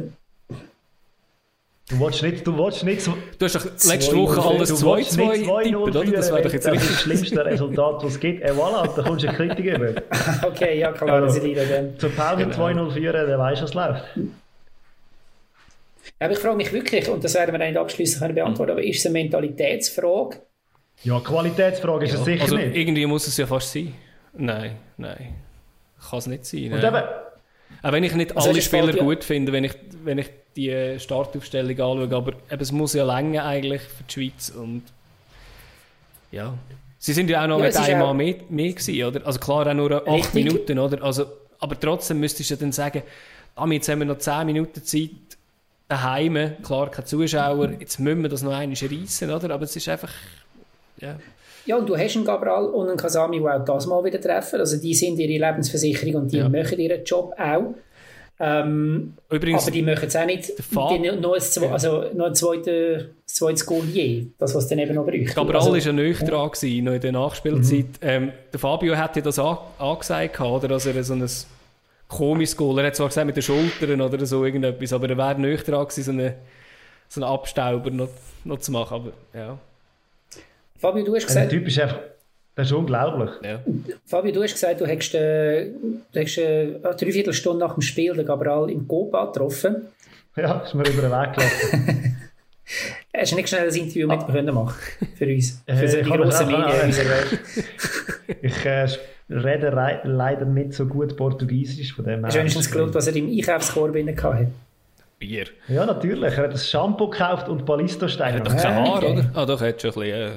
[1.91, 3.07] Du willst nicht, du willst nicht.
[3.07, 6.05] Du hast doch letzte Woche alles 2-2 tippen, oder?
[6.05, 6.89] Das wäre doch jetzt richtig.
[6.91, 8.43] Das schlimmste Resultat, was es gibt.
[8.43, 9.93] Äh, voilà, da kommst du eine Kritik über.
[10.47, 11.99] okay, ja klar, Also, das ist dann.
[11.99, 12.67] Zur Pause Genau.
[12.69, 14.05] 2-0 führen, dann weisst du, was läuft.
[16.19, 18.83] Aber ich frage mich wirklich, und das werden wir dann nicht abschließend können beantworten, aber
[18.83, 20.39] ist es eine Mentalitätsfrage?
[21.03, 22.77] Ja, Qualitätsfrage ist es sicher also nicht.
[22.77, 23.93] irgendwie muss es ja fast sein.
[24.33, 25.35] Nein, nein.
[26.09, 26.73] Kann es nicht sein.
[26.73, 26.95] Und nein.
[26.95, 27.05] eben,
[27.83, 30.97] Auch wenn ich nicht Also alle Spieler ja- gut finde, wenn ich, wenn ich die
[30.99, 34.83] Startaufstellung anschaue, aber eben, es muss ja länger eigentlich für die Schweiz und
[36.31, 36.55] ja.
[36.99, 39.27] Sie sind ja auch noch Ja, mit einem Mal mehr, mehr gewesen, oder?
[39.27, 40.35] Also klar auch nur acht Richtig.
[40.35, 41.03] Minuten, oder?
[41.03, 41.27] Also,
[41.59, 43.03] aber trotzdem müsstest du dann sagen,
[43.57, 45.11] ah, jetzt haben wir noch 10 Minuten Zeit
[45.89, 49.51] daheim, klar, keine Zuschauer, jetzt müssen wir das noch einmal reissen, oder?
[49.53, 50.13] Aber es ist einfach,
[51.01, 51.17] ja.
[51.67, 54.61] Ja, und du hast einen Gabral und einen Kasami, die auch das mal wieder treffen.
[54.61, 56.49] Also die sind ihre Lebensversicherung und die Ja.
[56.49, 57.75] machen ihren Job auch.
[58.41, 62.35] Ähm, Übrigens, aber die machen es auch nicht die, noch, ein, zwe- also noch ein
[62.35, 65.35] zweites, zweites Goal je, das was dann eben noch bräuchte.
[65.35, 67.87] Gabriel also, war ja nicht dran, gewesen, noch in der Nachspielzeit.
[68.03, 71.25] Ähm, der Fabio hat ja das an, angesagt, oder, dass er so ein
[72.09, 75.41] komisches Goal, er hat zwar gesagt mit den Schultern oder so irgendetwas, aber er wäre
[75.41, 76.35] nicht dran gewesen, so einen,
[77.09, 78.09] so einen Abstauber noch,
[78.45, 78.95] noch zu machen.
[78.95, 79.59] Aber ja,
[80.85, 81.99] Fabio, du hast der gesagt, Typ ist einfach...
[82.55, 83.31] Das ist unglaublich.
[83.43, 83.59] ja.
[84.05, 88.13] Fabio, du hast gesagt, du hättest, äh, du hättest äh, eine Dreiviertelstunde nach dem Spiel
[88.13, 89.87] den Gabral im Copa getroffen.
[90.37, 92.17] Ja, ist mir über den Weg gelaufen.
[93.17, 94.77] Hast du nicht schnell ein Interview mit ihm können machen
[95.17, 95.63] für uns?
[95.67, 96.95] Für Äh, so ich die grossen Medien.
[98.43, 98.89] Ich äh,
[99.31, 103.31] rede leider nicht so gut Portugiesisch, von dem Hast du wenigstens geschaut, was er im
[103.31, 104.49] Einkaufskorb hatte?
[105.19, 105.47] Bier.
[105.69, 106.35] Ja, natürlich.
[106.37, 108.39] Er hat ein Shampoo gekauft und Er Ballistosteine.
[108.39, 109.13] hat doch kein Haar, okay.
[109.13, 109.31] oder?
[109.35, 110.33] Ah, doch, er hat schon ein bisschen.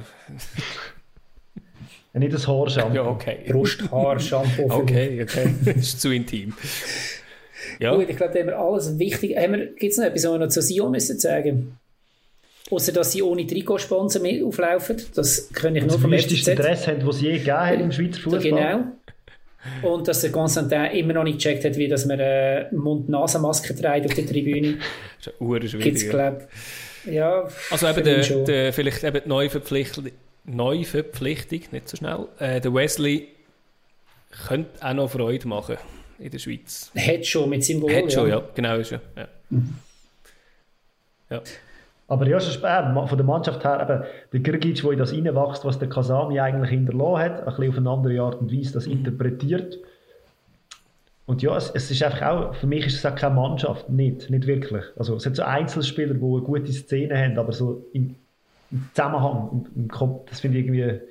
[2.13, 2.91] Ja, nicht ein Haarshampoo.
[2.93, 3.37] Äh, ja, okay.
[3.49, 4.71] Brusthaar, Shampoo.
[4.71, 5.53] Okay, okay.
[5.65, 6.53] das ist zu intim.
[7.79, 9.35] Ja, Gut, ich glaube, da haben wir alles wichtig.
[9.77, 11.77] Gibt es noch etwas, was wir noch zu Sion müssen sagen?
[12.69, 14.97] Außer dass sie ohne Trikotsponsor mit auflaufen.
[15.15, 16.59] Das kann ich nur Das vom wüsteste FCZ.
[16.63, 18.41] Dress haben, das es je gegeben hat im Schweizer Fußball.
[18.41, 18.79] Genau.
[19.82, 24.06] Und dass der Constantin immer noch nicht gecheckt hat, wie dass man äh, Mund-Nasen-Maske trägt
[24.06, 24.78] auf der Tribüne.
[25.24, 26.48] das ist eine Gibt es, schwierig.
[27.06, 27.12] ja.
[27.12, 28.46] ja, Also eben der, schon.
[28.46, 30.10] der, vielleicht eben die Neuverpflichtung,
[30.46, 33.28] Neuverpflichtung, nicht so schnell, äh, der Wesley
[34.48, 35.78] könnte auch noch Freude machen
[36.20, 36.91] in der Schweiz.
[36.96, 37.96] Hat schon mit seinem Goal.
[37.96, 39.02] Hat schon, ja, genau ist ja.
[39.15, 39.28] ja.
[41.30, 41.41] ja.
[42.08, 45.78] Aber ja, äh, von der Mannschaft her, eben, der Grgic, der in das reinwächst, was
[45.78, 49.78] der Kasami eigentlich hinterlassen hat, ein bisschen auf eine andere Art und Weise das interpretiert.
[51.26, 54.30] Und ja, es, es ist einfach auch, für mich ist es auch keine Mannschaft, nicht,
[54.30, 54.86] nicht wirklich.
[54.96, 58.15] Also es hat so Einzelspieler, die eine gute Szene haben, aber so im,
[58.72, 61.02] im Zusammenhang, im, im das finde ich irgendwie,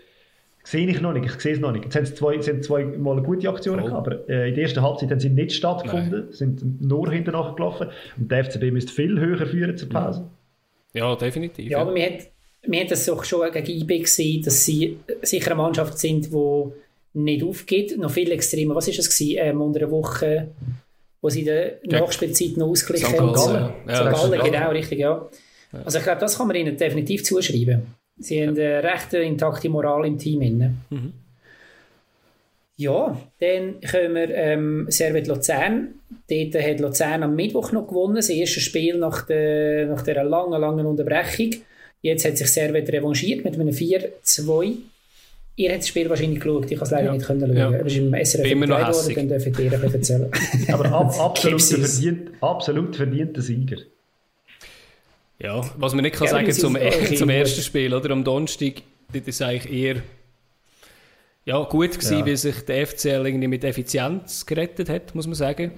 [0.64, 1.84] sehe ich noch nicht, ich sehe es noch nicht.
[1.84, 3.90] Jetzt haben sie zwei, sie haben zwei Mal gute Aktionen Voll.
[3.90, 7.88] gehabt, aber äh, in der ersten Halbzeit haben sie nicht stattgefunden, sind nur hinterher gelaufen
[8.16, 10.20] und der FCB müsste viel höher führen zur Pause.
[10.20, 10.35] ja
[11.16, 11.70] definitiv.
[11.70, 12.18] Ja, aber wir haben,
[12.62, 16.64] wir haben das doch schon gegen IB gesehen, dass sie sicher eine Mannschaft sind, die
[17.14, 17.96] nicht aufgeht.
[17.98, 18.74] Noch viel extremer.
[18.74, 19.38] Was war das gewesen?
[19.38, 20.48] Ähm, unter einer Woche,
[21.20, 23.32] wo sie in der Nachspielzeit noch ausgeglichen haben.
[23.32, 24.04] Gallen, ja.
[24.04, 25.28] Ja, Gallen, genau, richtig, ja.
[25.84, 27.86] Also ich glaube, das kann man ihnen definitiv zuschreiben.
[28.18, 30.40] Sie haben eine recht intakte Moral im Team.
[30.40, 30.74] Inne.
[30.90, 31.12] Mhm.
[32.78, 35.94] Ja, dann kommen wir ähm, Servet Luzern.
[36.28, 40.60] Dort hat Luzern am Mittwoch noch gewonnen, das erste Spiel nach, der, nach dieser langen,
[40.60, 41.50] langen Unterbrechung.
[42.02, 44.74] Jetzt hat sich Servet revanchiert mit einem 4-2.
[45.58, 47.12] Ihr habt das Spiel wahrscheinlich geschaut, ich kann es leider Ja.
[47.14, 47.56] nicht können schauen.
[47.56, 47.66] Ja.
[47.68, 50.30] Aber es ist im SRF immer noch worden, dann dürft ihr ein bisschen erzählen.
[50.72, 53.78] Aber ab, absolut, verdient, absolut verdienter Sieger.
[55.38, 58.10] Ja, was man nicht kann Ja, sagen zum, okay, zum ersten Spiel, oder?
[58.10, 58.74] Am Donnerstag,
[59.12, 59.96] das ist eigentlich eher
[61.46, 62.26] ja, gut gewesen, Ja.
[62.26, 65.72] wie sich der FCL irgendwie mit Effizienz gerettet hat, muss man sagen.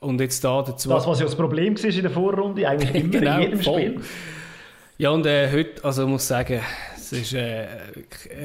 [0.00, 0.88] Und jetzt da dazu.
[0.88, 3.80] Das, was ja das Problem war in der Vorrunde, eigentlich immer Genau, in jedem voll.
[3.80, 4.00] Spiel.
[4.96, 6.60] Ja, und äh, heute, also ich muss sagen,
[6.96, 7.66] es ist äh,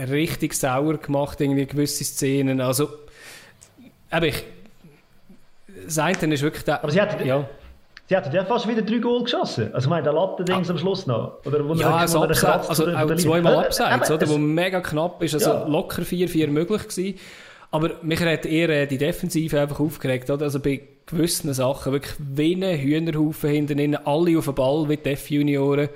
[0.10, 2.60] richtig sauer gemacht, irgendwie gewisse Szenen.
[2.62, 2.90] Also,
[4.12, 4.44] eben, ich,
[5.86, 7.48] das eine ist wirklich der, Aber sie hat, ja,
[8.22, 9.74] sie hat ja fast wieder drei Goal geschossen.
[9.74, 11.40] Also ich meine, der Latte-Dings am Schluss noch.
[11.46, 15.22] Oder wo ja, also abseits, also auch zweimal Äh, abseits, eben, oder, wo mega knapp
[15.24, 15.68] ist, also Ja.
[15.68, 17.20] locker 4-4 möglich gewesen.
[17.72, 20.44] Aber mich hat eher äh, die Defensive einfach aufgeregt, oder?
[20.46, 25.10] Also bei gewissen Sachen wirklich wie Hühnerhaufen hinten innen, alle auf den Ball wie die
[25.10, 25.90] F-Junioren.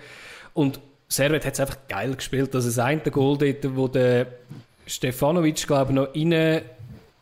[0.54, 2.54] Und Servet hat es einfach geil gespielt.
[2.56, 4.28] Also das eine Goal dort, wo der
[4.86, 6.62] Stefanovic, glaube ich, noch rein,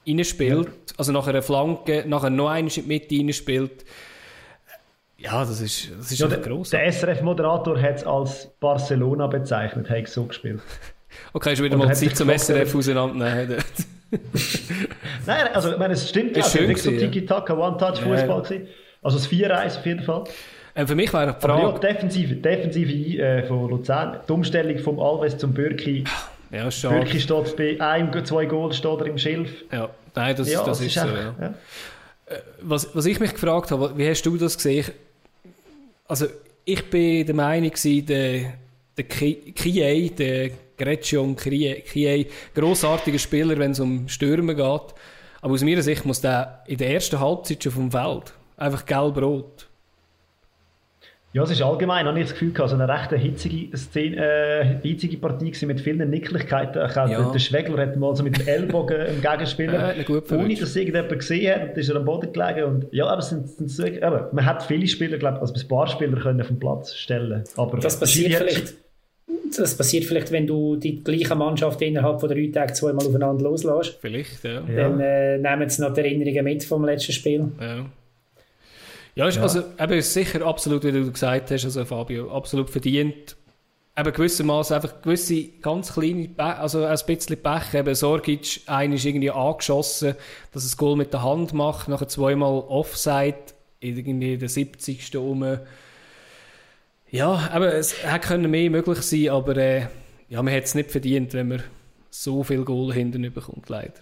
[0.08, 3.86] rein spielt, also nach einer Flanke, nachher noch einen in die Mitte rein spielt.
[5.26, 6.70] Ja, das ist, das ist Ja, der, gross.
[6.70, 10.62] der SRF-Moderator hat es als Barcelona bezeichnet, hat so gespielt.
[11.34, 13.58] Okay, ist wieder mal Zeit zum SRF auseinandernehmen.
[15.26, 17.00] Nein, also ich meine, es stimmt Ist ja, schön nicht so ja.
[17.00, 18.68] Tiki-Taka, One-Touch-Fußball gewesen.
[19.02, 20.24] Also das 4-1 auf jeden Fall.
[20.76, 21.80] Ähm, für mich wäre die Aber ja, Frage...
[21.80, 24.20] defensive, defensive äh, von Luzern.
[24.28, 26.04] Die Umstellung vom Alves zum Bürki.
[26.52, 26.96] Ja, schade.
[27.00, 29.50] Bürki steht bei einem, zwei Goals steht er im Schilf.
[29.72, 31.34] Ja, nein, das, Ja, das ist so, einfach- ja.
[31.42, 31.54] ja.
[32.62, 34.86] Was, was ich mich gefragt habe, wie hast du das gesehen?
[36.08, 36.28] Also,
[36.66, 38.54] ich bin der Meinung, der,
[38.98, 44.94] der Ki- Kiei, der Gretchen Kiei, grossartiger Spieler, wenn es um Stürmen geht.
[45.42, 48.34] Aber aus meiner Sicht muss der in der ersten Halbzeit schon vom Feld.
[48.58, 49.68] Einfach gelb-rot.
[51.36, 54.66] Ja, es ist allgemein, habe ich das Gefühl gehabt, so eine recht hitzige, Szene, äh,
[54.82, 56.82] hitzige Partie gewesen mit vielen Nicklichkeiten.
[56.86, 57.30] Ich glaube, Ja.
[57.30, 61.20] Der Schwegler hat mal so mit dem Ellbogen im Gegenspieler, Ja, gut ohne dass irgendjemand
[61.20, 62.64] gesehen hat, und ist er am Boden gelegen.
[62.64, 65.54] Und, ja, aber, es sind, sind so, aber man hat viele Spieler, glaube ich, also
[65.56, 67.44] ein paar Spieler können vom Platz stellen.
[67.58, 68.76] Aber Das passiert vielleicht.
[69.58, 73.98] Das passiert vielleicht, wenn du die gleiche Mannschaft innerhalb von drei Tagen zweimal aufeinander loslässt.
[74.00, 74.62] Vielleicht, ja.
[74.62, 74.90] Ja.
[74.90, 77.50] Dann äh, nehmen sie noch die Erinnerungen mit vom letzten Spiel.
[77.60, 77.86] Ja.
[79.16, 83.38] Ja, ist, also eben ist sicher absolut, wie du gesagt hast, also Fabio, absolut verdient.
[83.98, 87.74] Eben gewissermaßen einfach gewisse ganz kleine, Pe also ein bisschen Pech.
[87.74, 90.16] Eben Sorgic, einer ist irgendwie angeschossen,
[90.52, 93.38] dass er das Goal mit der Hand macht, nachher zweimal Offside,
[93.80, 95.16] irgendwie in der 70.
[95.16, 95.60] um.
[97.10, 99.88] Ja, aber es hätte können mehr möglich sein, aber äh,
[100.28, 101.64] ja, man hätte es nicht verdient, wenn man
[102.10, 103.94] so viel Goal hinten bekommt, leider.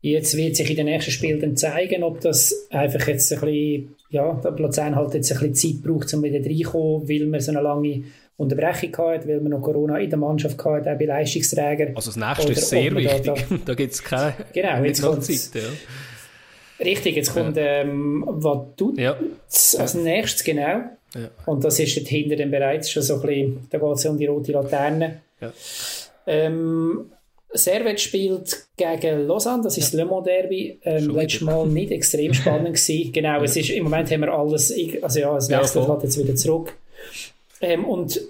[0.00, 3.94] Jetzt wird sich in den nächsten Spielen dann zeigen, ob das einfach jetzt ein bisschen,
[4.10, 7.50] ja, der Luzern halt jetzt ein bisschen Zeit braucht, um wieder reinzukommen, weil man so
[7.50, 8.04] eine lange
[8.36, 11.96] Unterbrechung hat, weil man noch Corona in der Mannschaft hat, auch bei Leistungsträgern.
[11.96, 13.58] Also das nächste Oder ist sehr man da- wichtig.
[13.64, 15.50] Da, gibt es keine Genau, jetzt noch kommt's.
[15.50, 15.62] Zeit.
[15.62, 15.68] Ja.
[16.84, 19.16] Richtig, jetzt kommt ähm, Vaduz Ja.
[19.78, 20.62] als nächstes, genau.
[21.14, 21.30] Ja.
[21.46, 24.26] Und das ist hinter dem bereits schon so ein bisschen, da geht es um die
[24.26, 25.22] rote Laterne.
[25.40, 25.52] Ja.
[26.28, 27.06] Ähm,
[27.52, 30.78] Servet spielt gegen Lausanne, das ist das Le Mans Derby.
[30.82, 31.40] Ähm, letztes.
[31.40, 33.12] Mal nicht extrem spannend gewesen.
[33.12, 35.94] Genau, es ist, im Moment haben wir alles, also ja, es Ja, wechselt voll.
[35.94, 36.74] halt jetzt wieder zurück.
[37.60, 38.20] Ähm, und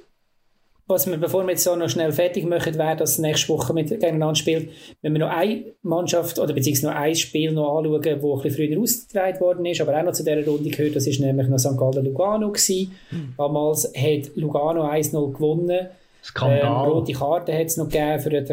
[0.86, 3.90] was wir, bevor wir jetzt so noch schnell fertig machen, wäre, dass nächste Woche mit,
[3.90, 4.70] gegeneinander spielt,
[5.02, 8.50] wenn wir noch eine Mannschaft oder beziehungsweise noch ein Spiel noch anschauen, das ein bisschen
[8.70, 11.58] früher ausgetragen worden ist, aber auch noch zu dieser Runde gehört, das ist nämlich noch
[11.58, 11.76] St.
[11.76, 12.92] Gallen Lugano gewesen.
[13.36, 15.70] Damals hat Lugano 1-0 gewonnen.
[15.70, 15.86] Ähm,
[16.22, 16.88] Skandal.
[16.88, 18.46] rote Karte hat es noch gegeben für den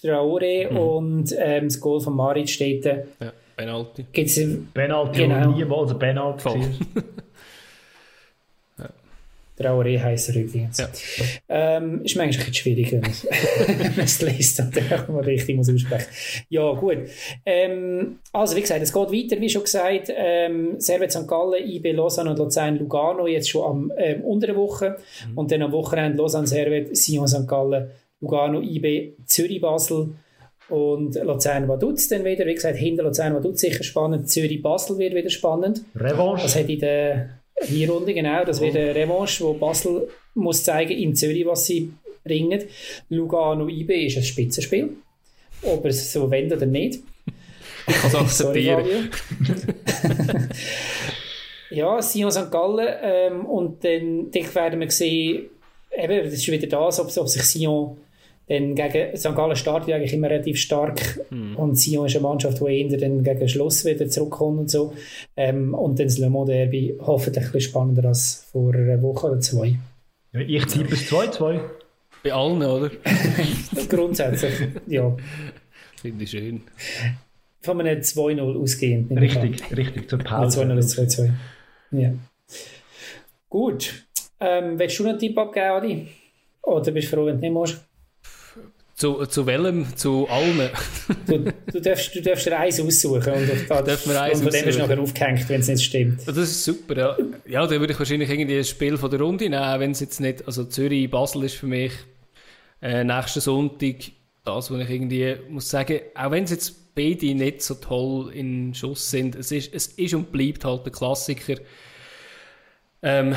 [0.00, 2.90] Tra Traore und ähm, das Goal von Marit steht da.
[3.20, 4.04] Ja, Penalty.
[4.12, 4.40] Gibt's,
[4.74, 5.52] Penalty, Genau.
[5.52, 6.60] niemals ein Penalty Voll.
[9.58, 10.78] Traoré heisst er übrigens.
[10.78, 10.88] Ja.
[11.48, 13.10] Ähm, ist eigentlich ein bisschen schwierig, wenn man
[13.96, 16.06] man es liest und dann mal richtig muss aussprechen.
[16.48, 16.98] Ja, gut.
[17.44, 20.12] Ähm, also, wie gesagt, es geht weiter, wie schon gesagt.
[20.14, 21.26] Ähm, Servet St.
[21.26, 24.98] Gallen, IB Lausanne und Luzern Lugano jetzt schon am ähm, unter der Woche.
[25.34, 27.48] Und dann am Wochenende Lausanne Servet, Sion St.
[27.48, 30.10] Gallen, Lugano, IB, Zürich Basel.
[30.68, 32.44] Und Luzern Vaduz dann wieder.
[32.44, 34.28] Wie gesagt, hinter Luzern Vaduz sicher spannend.
[34.28, 35.82] Zürich Basel wird wieder spannend.
[35.96, 36.42] Revanche.
[36.42, 37.30] Das hat in der
[37.62, 42.64] Hinrunde, genau, das wird eine Revanche, wo Basel muss zeigen in Zürich, was sie bringen.
[43.08, 44.90] Lugano IB ist ein Spitzenspiel.
[45.62, 47.00] Ob er es so wendet oder nicht.
[47.86, 48.84] Ich kann es akzeptieren.
[51.70, 52.50] Ja, Sion St.
[52.50, 52.88] Gallen.
[53.02, 55.50] Ähm, und dann dann werden wir sehen,
[55.96, 57.98] eben, das ist wieder das, ob, ob sich Sion
[58.48, 59.34] dann gegen St.
[59.34, 63.22] Gallen startet ja eigentlich immer relativ stark und Sion ist eine Mannschaft, die eher dann
[63.22, 64.94] gegen Schluss wieder zurückkommt und so.
[65.36, 69.26] Ähm, und dann das Le Mans Derby hoffentlich ein bisschen spannender als vor einer Woche
[69.28, 69.76] oder zwei.
[70.32, 71.60] Ja, Ich tippe es 2-2.
[72.24, 72.90] Bei allen, oder?
[73.88, 74.54] Grundsätzlich,
[74.86, 75.16] ja.
[76.00, 76.62] Finde ich schön.
[77.60, 79.10] Von einem 2-0 ausgehend.
[79.10, 80.62] Richtig, richtig, zur Pause.
[80.62, 81.30] 2-0 ist 2-2.
[81.92, 82.12] Ja.
[83.48, 84.04] Gut.
[84.40, 86.08] Ähm, willst du noch einen Tipp abgeben, Adi?
[86.62, 87.87] Oder bist du froh, wenn du nicht musst?
[88.98, 89.96] Zu, zu welchem?
[89.96, 90.70] Zu allen?
[91.24, 94.52] Du, du, darfst, du darfst dir eins aussuchen und, da, Darf man eins und von
[94.52, 96.26] dem ist nachher aufgehängt, wenn es nicht stimmt.
[96.26, 97.16] Das ist super, ja.
[97.46, 100.20] Ja, dann würde ich wahrscheinlich irgendwie ein Spiel von der Runde nehmen, wenn es jetzt
[100.20, 101.92] nicht, also Zürich, Basel ist für mich
[102.82, 103.94] äh, nächsten Sonntag
[104.44, 108.74] das, was ich irgendwie muss sagen, auch wenn es jetzt beide nicht so toll in
[108.74, 111.54] Schuss sind, es ist, es ist und bleibt halt der Klassiker.
[113.02, 113.36] Ähm,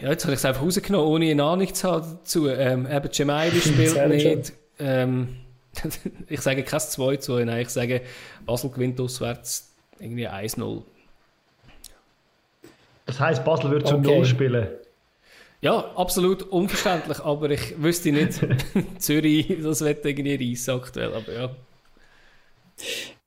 [0.00, 2.48] ja, jetzt habe ich es einfach rausgenommen, ohne eine Ahnung zu haben dazu.
[2.48, 4.52] Ähm, eben, Gemaili spielt nicht.
[4.80, 5.36] Ähm,
[6.28, 8.02] ich sage kein 2-2, nein, ich sage,
[8.46, 10.82] Basel gewinnt auswärts irgendwie 1-0.
[13.06, 14.16] Das heisst, Basel wird zu Okay.
[14.16, 14.68] Null spielen.
[15.62, 18.40] Ja, absolut unverständlich, aber ich wüsste nicht,
[18.98, 21.50] Zürich, das wird irgendwie reissen aktuell, aber ja.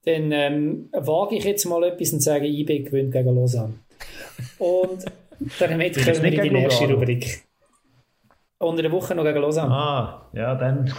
[0.06, 3.76] Dann ähm, wage ich jetzt mal etwas und sage, IB gewinnt gegen Lausanne.
[4.58, 5.06] Und
[5.60, 6.92] damit können es wir in die nächste?
[6.92, 7.44] Rubrik.
[8.58, 9.72] Unter der Woche noch gegen Lausanne.
[9.72, 10.92] Ah, ja, dann.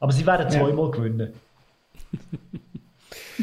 [0.00, 1.32] Aber sie werden zweimal gewinnen.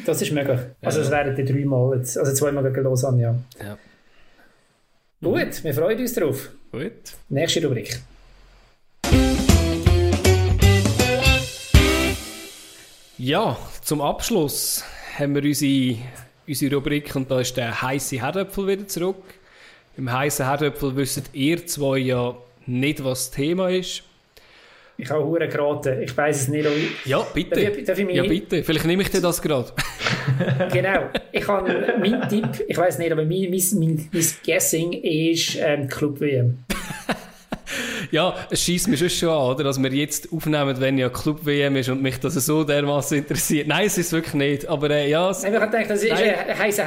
[0.06, 0.60] Das ist möglich.
[0.82, 3.36] Also es wären die dreimal jetzt, also zweimal gegen Lausanne, ja.
[3.64, 3.78] Ja.
[5.22, 6.50] Gut, wir freuen uns drauf.
[6.72, 6.92] Gut.
[7.30, 8.00] Nächste Rubrik.
[13.18, 14.84] Ja, zum Abschluss
[15.18, 15.98] haben wir unsere,
[16.48, 19.24] unsere Rubrik und da ist der heiße Herdöpfel wieder zurück.
[19.98, 24.04] Im heißen Herdöpfel wisst ihr zwei ja nicht, was das Thema ist.
[24.98, 26.02] Ich habe Huren geraten.
[26.02, 26.66] Ich weiß es nicht.
[26.66, 27.62] Ich, Ja, bitte.
[27.62, 28.64] Darf ich- darf ich mich- ja, bitte.
[28.64, 29.72] Vielleicht nehme ich dir das gerade.
[30.72, 31.10] genau.
[31.32, 35.88] Ich habe mein Tipp, ich weiß nicht, aber mein, mein, mein, mein Guessing ist ähm,
[35.88, 36.60] Club WM.
[38.12, 39.64] Ja, es schießt mich schon schon an, oder?
[39.64, 43.68] Dass wir jetzt aufnehmen, wenn ja Club-WM ist und mich das so dermaßen interessiert.
[43.68, 44.68] Nein, es ist wirklich nicht.
[44.68, 46.36] Aber äh, ja, es, Ich habe gedacht, das ist Nein.
[46.48, 46.86] ein heißer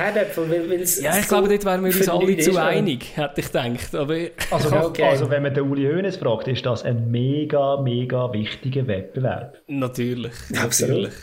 [0.68, 2.64] weil, es ja, ich so glaube, dort wären wir uns alle zu ist, oder?
[2.66, 3.94] einig, hätte ich gedacht.
[3.94, 4.16] Aber
[4.50, 5.02] Also, Okay.
[5.04, 9.58] also wenn man den Uli Hoeneß fragt, ist das ein mega, mega wichtiger Wettbewerb.
[9.66, 10.32] natürlich.
[10.62, 10.94] Absolut.
[10.96, 11.14] natürlich.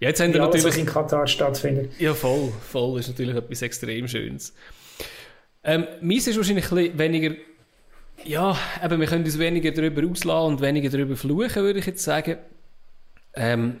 [0.00, 0.88] Ja, jetzt haben wir Ja, alles, was natürlich...
[0.88, 1.92] in Katar stattfindet.
[1.98, 2.52] Ja, voll.
[2.70, 4.54] Voll ist natürlich etwas extrem Schönes.
[5.62, 7.34] Ähm, meins ist wahrscheinlich ein bisschen weniger...
[8.24, 12.02] Ja, eben, wir können uns weniger darüber auslassen und weniger darüber fluchen, würde ich jetzt
[12.02, 12.36] sagen.
[13.34, 13.78] Ähm,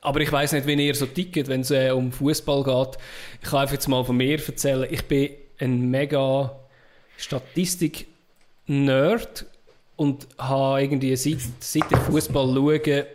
[0.00, 2.98] aber ich weiß nicht, wie ihr so tickt, wenn es äh, um Fußball geht.
[3.42, 4.86] Ich kann einfach jetzt mal von mir erzählen.
[4.90, 6.58] Ich bin ein mega
[7.16, 9.46] Statistik-Nerd
[9.96, 13.06] und habe irgendwie, seit, seit ich Fußball schaue,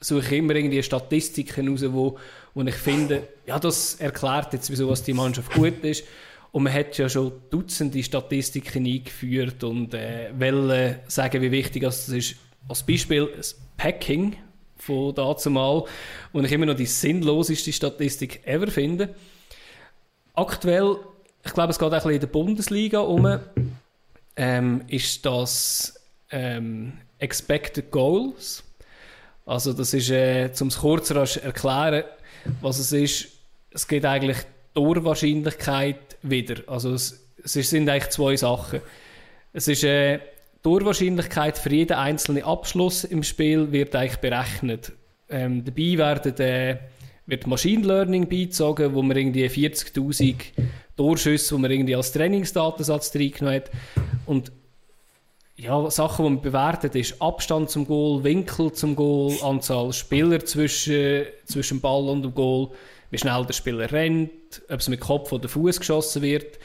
[0.00, 2.18] suche ich immer irgendwie Statistiken raus, wo,
[2.54, 6.04] wo ich finde, ja, das erklärt jetzt, wieso was die Mannschaft gut ist.
[6.52, 12.08] Und man hat ja schon Dutzende Statistiken eingeführt und äh, wollen sagen, wie wichtig das
[12.10, 12.36] ist.
[12.68, 14.36] Als Beispiel das Packing
[14.76, 15.84] von dazumal,
[16.32, 19.14] wo ich immer noch die sinnloseste Statistik ever finde.
[20.34, 20.96] Aktuell,
[21.44, 23.38] ich glaube, es geht auch ein bisschen in der Bundesliga um,
[24.36, 28.62] ähm, ist das ähm, Expected Goals.
[29.46, 32.04] Also das ist, äh, um es kurz erklären,
[32.60, 33.28] was es ist,
[33.70, 34.38] es geht eigentlich
[34.74, 36.62] Torwahrscheinlichkeit wieder.
[36.66, 38.80] Also es, es sind eigentlich zwei Sachen.
[39.52, 40.20] Es ist äh,
[40.62, 44.92] Torwahrscheinlichkeit für jeden einzelnen Abschluss im Spiel wird eigentlich berechnet.
[45.28, 46.78] Ähm, dabei werden, äh,
[47.26, 50.36] wird Machine Learning beizogen, wo man irgendwie 40'000
[50.96, 53.70] Torschüsse, wo man irgendwie als Trainingsdatensatz reingenommen hat.
[54.26, 54.52] Und
[55.56, 61.24] ja, Sachen, die man bewertet, ist Abstand zum Goal, Winkel zum Goal, Anzahl Spieler zwischen,
[61.44, 62.70] zwischen Ball und dem Goal,
[63.12, 66.58] wie schnell der Spieler rennt, ob es mit Kopf oder Fuß geschossen wird.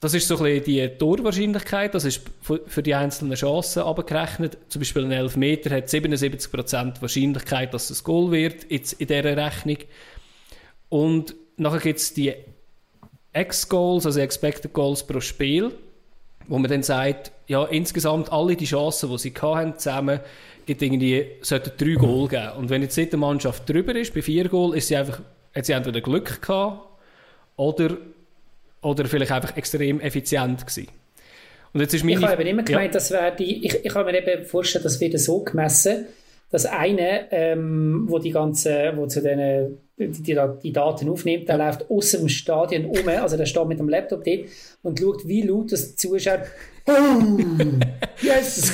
[0.00, 2.22] Das ist so ein bisschen die Torwahrscheinlichkeit, das ist
[2.66, 4.58] für die einzelnen Chancen abgerechnet.
[4.68, 9.36] Zum Beispiel ein Elfmeter hat 77% Wahrscheinlichkeit, dass es ein Goal wird, jetzt in dieser
[9.36, 9.78] Rechnung.
[10.88, 12.34] Und nachher gibt es die
[13.34, 15.72] X-Goals, also Expected Goals pro Spiel
[16.46, 20.20] wo man dann sagt, ja, insgesamt alle die Chancen, die sie hatten, zusammen,
[20.66, 22.52] gibt irgendwie, sollten drei Goal geben.
[22.58, 25.20] Und wenn jetzt eine Mannschaft drüber ist, bei vier Goal, ist sie einfach,
[25.54, 26.80] hat sie entweder Glück gehabt
[27.56, 27.96] oder,
[28.82, 30.88] oder vielleicht einfach extrem effizient gewesen.
[31.72, 32.20] Und jetzt ist meine...
[32.20, 32.66] Ich habe eben immer Ja.
[32.66, 36.06] gemeint, das wäre die, ich, ich habe mir eben vorgestellt, das wird so gemessen,
[36.50, 41.58] dass einer, ähm, wo die ganze, wo zu den, die, die, die Daten aufnimmt, der
[41.58, 44.40] läuft aus dem Stadion um, also der steht mit dem Laptop dort
[44.82, 46.42] und schaut, wie laut das Zuschauer!
[48.22, 48.72] Yes!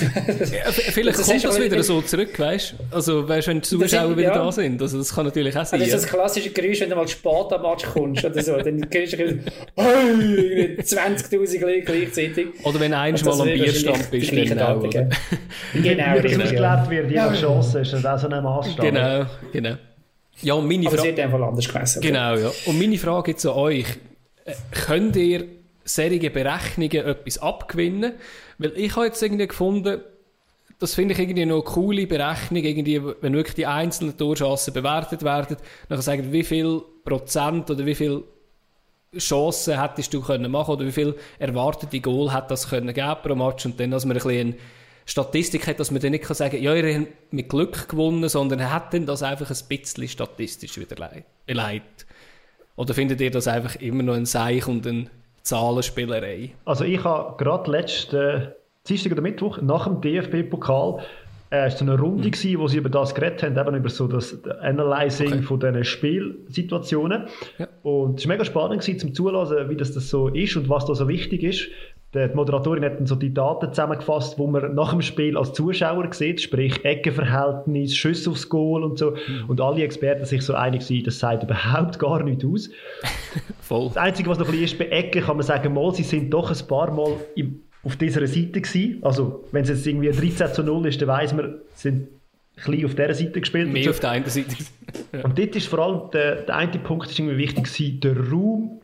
[0.52, 2.94] Ja, vielleicht Das kommt ist das wieder so zurück, weißt du?
[2.96, 4.34] Also, weißt du, wenn die Das ist- Zuschauer wieder ja.
[4.34, 4.82] da sind.
[4.82, 5.78] Also, das kann natürlich auch sein.
[5.80, 8.56] Das ist das klassische Geräusch, wenn du mal spät am Match kommst oder so.
[8.56, 9.16] Dann hörst du
[9.76, 12.46] hey, 20'000 Leute gleichzeitig.
[12.64, 14.88] Oder wenn eins Das mal am Bierstand bist, dann auch, oder?
[14.88, 15.08] Genau,
[15.82, 18.84] Wie das richtig, aufgeklärt wird, je nach Chance, ist das auch so ein Maßstab.
[18.84, 19.76] Genau, genau.
[20.42, 21.16] Ja, und meine Aber es Frage...
[21.16, 22.00] wird einfach anders gemessen.
[22.02, 22.50] Genau, ja.
[22.66, 23.86] Und meine Frage jetzt an euch.
[24.46, 25.44] Äh, Könnt ihr
[25.94, 28.12] solche Berechnungen etwas abgewinnen?
[28.59, 30.00] Weil ich habe jetzt irgendwie gefunden,
[30.79, 35.22] das finde ich irgendwie noch eine coole Berechnung, irgendwie, wenn wirklich die einzelnen Torchancen bewertet
[35.22, 35.57] werden,
[35.88, 38.24] dann sagen, wie viel Prozent oder wie viel
[39.18, 43.35] Chancen hättest du können machen oder wie viel erwartete Goal hat das können geben pro
[43.35, 44.55] Match und dann, dass man ein bisschen
[45.05, 48.61] Statistik hat, dass man dann nicht kann sagen, ja, ihr habt mit Glück gewonnen, sondern
[48.61, 52.07] er hat dann das einfach ein bisschen statistisch wieder lei- beleidigt.
[52.76, 55.11] Oder findet ihr das einfach immer noch ein Seich und eine
[55.42, 56.50] Zahlenspielerei?
[56.64, 58.48] Also ich habe gerade letzten
[58.88, 61.00] Dienstag oder Mittwoch nach dem DFB-Pokal
[61.50, 64.07] äh, war so eine Runde, gewesen, wo sie über das geredet haben, eben über so
[64.07, 65.43] das Analyzing Okay.
[65.43, 67.26] von diesen Spielsituationen.
[67.59, 67.68] Ja.
[67.82, 70.86] Und es war mega spannend gewesen, zum Zulassen, wie das, das so ist und was
[70.86, 71.68] da so wichtig ist.
[72.12, 76.12] Die Moderatorin hat dann so die Daten zusammengefasst, wo man nach dem Spiel als Zuschauer
[76.12, 79.14] sieht, sprich Eckenverhältnis, Schüsse aufs Goal und so.
[79.46, 82.68] Und alle Experten sich so einig sind, das sagt überhaupt gar nicht aus.
[83.61, 83.88] Voll.
[83.88, 86.30] Das Einzige, was noch ein bisschen ist, bei Ecken kann man sagen, mal, sie sind
[86.30, 88.98] doch ein paar Mal im, auf dieser Seite gewesen.
[89.02, 92.08] Also, wenn es jetzt irgendwie 13 zu 0 ist, dann weiss man, sind
[92.56, 93.72] bisschen auf dieser Seite gespielt.
[93.72, 94.56] Mehr auf der einen Seite.
[95.22, 98.80] Und dort ist vor allem der, der eine Punkt ist irgendwie wichtig gewesen, der Raum,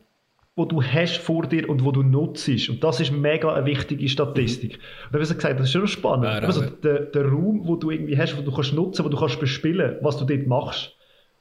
[0.57, 2.49] wo du hast vor dir und wo du nutzt.
[2.67, 4.71] Und das ist mega eine wichtige Statistik.
[4.71, 4.75] Mhm.
[4.75, 6.25] Und dann habe ich gesagt, das ist schon spannend.
[6.25, 9.17] Ja, also der, der Raum, wo du irgendwie hast, wo du kannst nutzen, wo du
[9.17, 10.93] kannst bespielen, was du dort machst.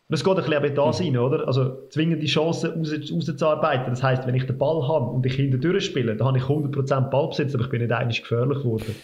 [0.08, 1.18] Und es geht ein bisschen da sein, mhm.
[1.18, 1.48] oder?
[1.48, 3.88] Also zwingende Chancen raus, rauszuarbeiten.
[3.88, 7.08] Das heisst, wenn ich den Ball habe und ich hinter durchspiele, dann habe ich 100%
[7.08, 8.94] Ballbesitz, aber ich bin nicht eigentlich gefährlich geworden.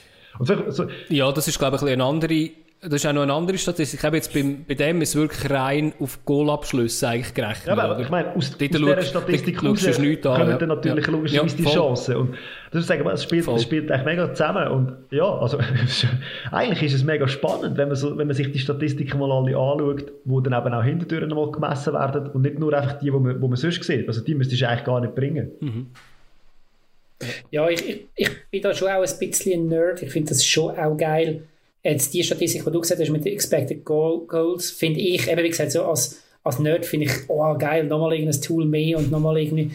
[0.40, 2.50] So, ja, das ist, glaube ich, eine andere
[2.84, 4.00] das ist auch noch eine andere Statistik.
[4.00, 7.66] Ich habe jetzt beim, bei dem ist wirklich rein auf Goalabschlüsse eigentlich gerechnet.
[7.68, 8.00] Ja, aber oder?
[8.00, 9.86] ich meine, aus, aus dieser Statistik raus
[10.20, 10.58] kommen ja.
[10.58, 11.12] dann natürlich ja.
[11.12, 12.16] logischerweise ja, die Chancen.
[12.16, 12.34] Und
[12.72, 14.66] das ist sagen, es spielt, es spielt eigentlich mega zusammen.
[14.66, 15.58] Und ja, also
[16.50, 19.56] eigentlich ist es mega spannend, wenn man, so, wenn man sich die Statistiken mal alle
[19.56, 23.10] anschaut, wo dann eben auch Hintertüren mal gemessen werden und nicht nur einfach die, die
[23.12, 24.08] man, wo man sonst sieht.
[24.08, 25.52] Also die müsstest du eigentlich gar nicht bringen.
[25.60, 25.86] Mhm.
[27.52, 30.02] Ja, ich, ich, ich bin da schon auch ein bisschen ein Nerd.
[30.02, 31.42] Ich finde das schon auch geil
[31.82, 35.48] Jetzt die Statistik, die du gesagt hast mit den Expected Goals, finde ich, eben wie
[35.48, 39.38] gesagt, so als, als Nerd finde ich, oh geil, nochmal irgendein Tool mehr und nochmal
[39.38, 39.70] irgendwie.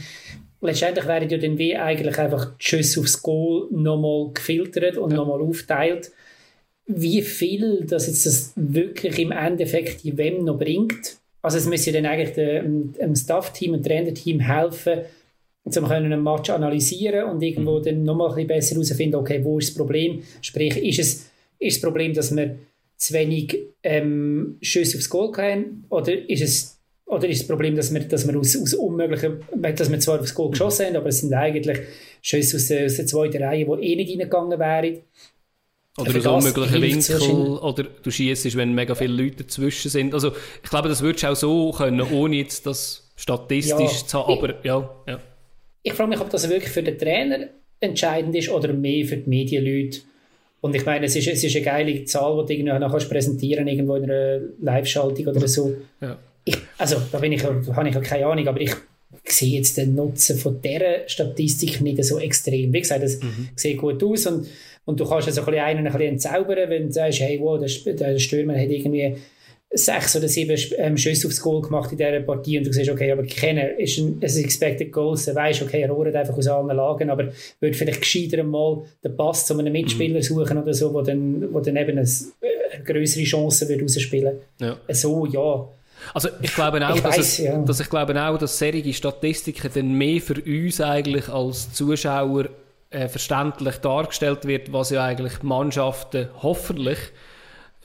[0.62, 5.18] Letztendlich werden ja dann wie eigentlich einfach Schüsse aufs Goal nochmal gefiltert und ja.
[5.18, 6.12] nochmal aufteilt.
[6.86, 11.18] Wie viel das jetzt das wirklich im Endeffekt die WEM noch bringt.
[11.42, 15.02] Also es müsste dann eigentlich dem, dem Staff-Team und Trainer-Team helfen,
[15.64, 17.84] um einen Match analysieren und irgendwo mhm.
[17.84, 20.24] dann nochmal ein bisschen besser herausfinden, okay, wo ist das Problem?
[20.42, 21.30] Sprich, ist es
[21.60, 22.58] ist das Problem, dass wir
[22.98, 25.86] zu wenig ähm, Schüsse aufs Goal haben?
[25.90, 29.90] Oder ist es oder ist das Problem, dass wir, dass wir aus, aus unmöglichen, dass
[29.90, 31.80] wir zwar aufs Goal geschossen haben, aber es sind eigentlich
[32.22, 35.00] Schüsse aus aus der zweiten Reihe, die eh nicht reingegangen wären?
[35.98, 40.14] Oder aus unmöglichen Winkel, oder du schießt, wenn mega viele Leute dazwischen sind.
[40.14, 40.32] Also,
[40.64, 44.34] ich glaube, das würdest du auch so können, ohne jetzt das statistisch ja, zu haben,
[44.34, 45.20] aber ja, ja.
[45.82, 47.48] Ich frage mich, ob das wirklich für den Trainer
[47.80, 50.02] entscheidend ist oder mehr für die Medienleute.
[50.62, 53.68] Und ich meine, es ist, es ist eine geile Zahl, die du irgendwie noch präsentieren
[53.68, 55.76] irgendwo in einer Live-Schaltung oder so.
[56.02, 56.18] Ja.
[56.44, 58.74] Ich, also, da bin ich, habe ich auch keine Ahnung, aber ich
[59.26, 62.74] sehe jetzt den Nutzen von dieser Statistik nicht so extrem.
[62.74, 63.50] Wie gesagt, es mhm.
[63.56, 64.48] sieht gut aus und,
[64.86, 67.60] und du kannst also ein bisschen einen ein bisschen entzaubern, wenn du sagst, hey, wow,
[67.60, 69.16] der, der Stürmer hat irgendwie
[69.70, 73.12] sechs oder sieben ähm, Schüsse aufs Goal gemacht in dieser Partie und du siehst, okay,
[73.12, 76.76] aber Kenner ist ein, ein Expected Goals, du weißt, okay, er rohrt einfach aus allen
[76.76, 80.24] Lagen, aber würde vielleicht gescheiter mal den Pass zu einem Mitspieler mhm.
[80.24, 82.08] suchen oder so, wo dann, wo dann eben eine,
[82.74, 84.38] eine größere Chance wird rausspielen.
[84.60, 84.78] Ja.
[84.90, 85.68] So, ja.
[86.14, 87.58] Also ich glaube auch, ich dass, weiss, es, ja.
[87.58, 92.50] dass ich glaube auch, dass solche Statistiken dann mehr für uns eigentlich als Zuschauer
[92.90, 97.00] äh, verständlich dargestellt wird, was ja eigentlich Mannschaften hoffentlich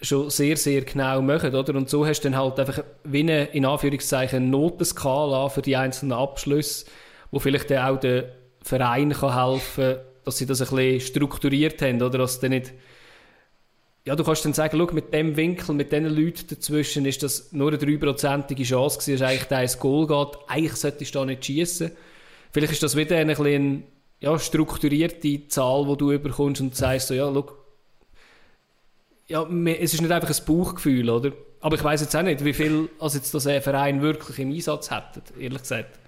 [0.03, 1.75] schon sehr, sehr genau machen, oder?
[1.75, 6.13] Und so hast du dann halt einfach wie eine, in Anführungszeichen, Notenskala für die einzelnen
[6.13, 6.87] Abschlüsse,
[7.31, 8.33] wo vielleicht dann auch der
[8.63, 12.19] Verein kann helfen kann, dass sie das ein bisschen strukturiert haben, oder?
[12.19, 12.73] Dass dann nicht,
[14.05, 17.53] ja, du kannst dann sagen, schau, mit dem Winkel, mit diesen Leuten dazwischen ist das
[17.53, 20.39] nur eine dreiprozentige Chance gewesen, dass eigentlich da ins Goal geht.
[20.49, 21.93] Eigentlich solltest du da nicht schießen.
[22.51, 23.85] Vielleicht ist das wieder eine, ein
[24.21, 27.62] ja, strukturierte Zahl, die du bekommst und sagst so, ja, schau,
[29.33, 29.49] ja,
[29.81, 31.33] es ist nicht einfach ein Bauchgefühl, oder?
[31.61, 34.53] Aber ich weiß jetzt auch nicht, wie viel als jetzt das ein Verein wirklich im
[34.53, 35.99] Einsatz hätte, ehrlich gesagt.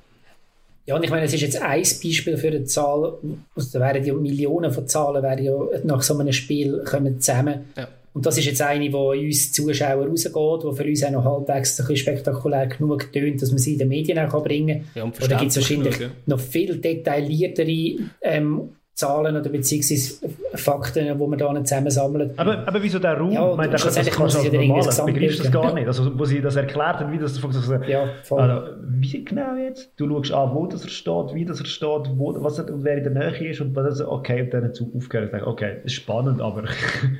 [0.86, 3.14] Ja, und ich meine, es ist jetzt ein Beispiel für eine Zahl,
[3.56, 5.54] also da wären ja Millionen von Zahlen wären ja
[5.84, 7.64] nach so einem Spiel kommen zusammen.
[7.76, 7.88] Ja.
[8.12, 11.80] Und das ist jetzt eine, die uns Zuschauer rausgeht, die für uns auch noch halbwegs
[11.80, 15.12] ein spektakulär genug tönt, dass man sie in den Medien auch bringen kann.
[15.12, 16.16] Ja, Oder gibt es wahrscheinlich genug, ja.
[16.26, 22.38] noch viel detailliertere ähm, Zahlen oder beziehungsweise Fakten, die man da zusammensammelt.
[22.38, 23.32] Aber, aber wieso der Raum?
[23.32, 25.88] Ja, ich meine, das, das kannst du als normal, begreifst das gar nicht.
[25.88, 27.88] Also, wo sie das erklärt haben, wie das funktioniert.
[27.88, 28.40] Ja, voll.
[28.40, 29.90] Also, wie genau jetzt?
[29.96, 32.84] Du schaust an, wo das er steht, wie das er steht, wo, was er, und
[32.84, 35.32] wer in der Nähe ist und das, okay, und dann zu aufgehört.
[35.34, 36.62] Ich okay, das ist spannend, aber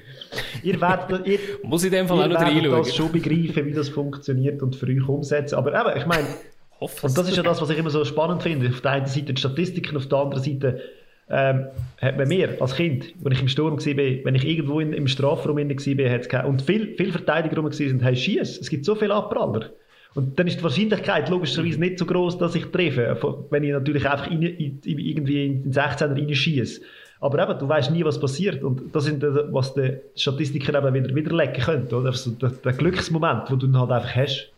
[0.62, 2.85] ihr werdet, ihr, Muss in dem Fall auch noch reinschauen.
[2.85, 5.57] das schon begreifen, wie das funktioniert und für euch umsetzen.
[5.57, 6.27] Aber eben, ich meine,
[6.79, 8.68] und das ist ja das, was ich immer so spannend finde.
[8.68, 10.81] Auf der einen Seite die Statistiken, auf der anderen Seite
[11.31, 11.66] ähm,
[12.01, 15.09] hat man mir als Kind, als ich im Sturm war, wenn ich irgendwo in, im
[15.09, 19.70] Strafraum war, hat und viele viel Verteidiger waren, hey, schieß, es gibt so viele Abpraller.
[20.14, 24.09] Und dann ist die Wahrscheinlichkeit logischerweise nicht so groß, dass ich treffe, wenn ich natürlich
[24.09, 26.81] einfach in, in, irgendwie in den 16er reinschieße.
[27.20, 28.62] Aber eben, du weißt nie, was passiert.
[28.62, 31.87] Und das sind, was die Statistiker eben wieder widerlegen können.
[31.87, 32.11] Oder?
[32.11, 34.53] Also der, der Glücksmoment, den du dann halt einfach hast.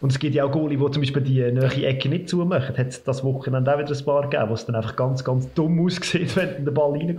[0.00, 2.76] Und es gibt ja auch Goalie, die zum Beispiel die neue Ecke nicht zumachen.
[2.76, 5.80] Hat es das Wochenende auch wieder ein paar gegeben, was dann einfach ganz, ganz dumm
[5.84, 7.18] aussieht, wenn der Ball reingeht.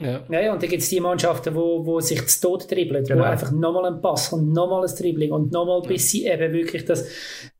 [0.00, 0.20] Ja.
[0.30, 3.20] ja, und dann gibt es die Mannschaften, wo, wo sich zu Tod dribbeln, genau.
[3.20, 5.88] wo einfach nochmal ein Pass und nochmal ein Dribbling und nochmal, ja.
[5.88, 7.08] bis sie eben wirklich das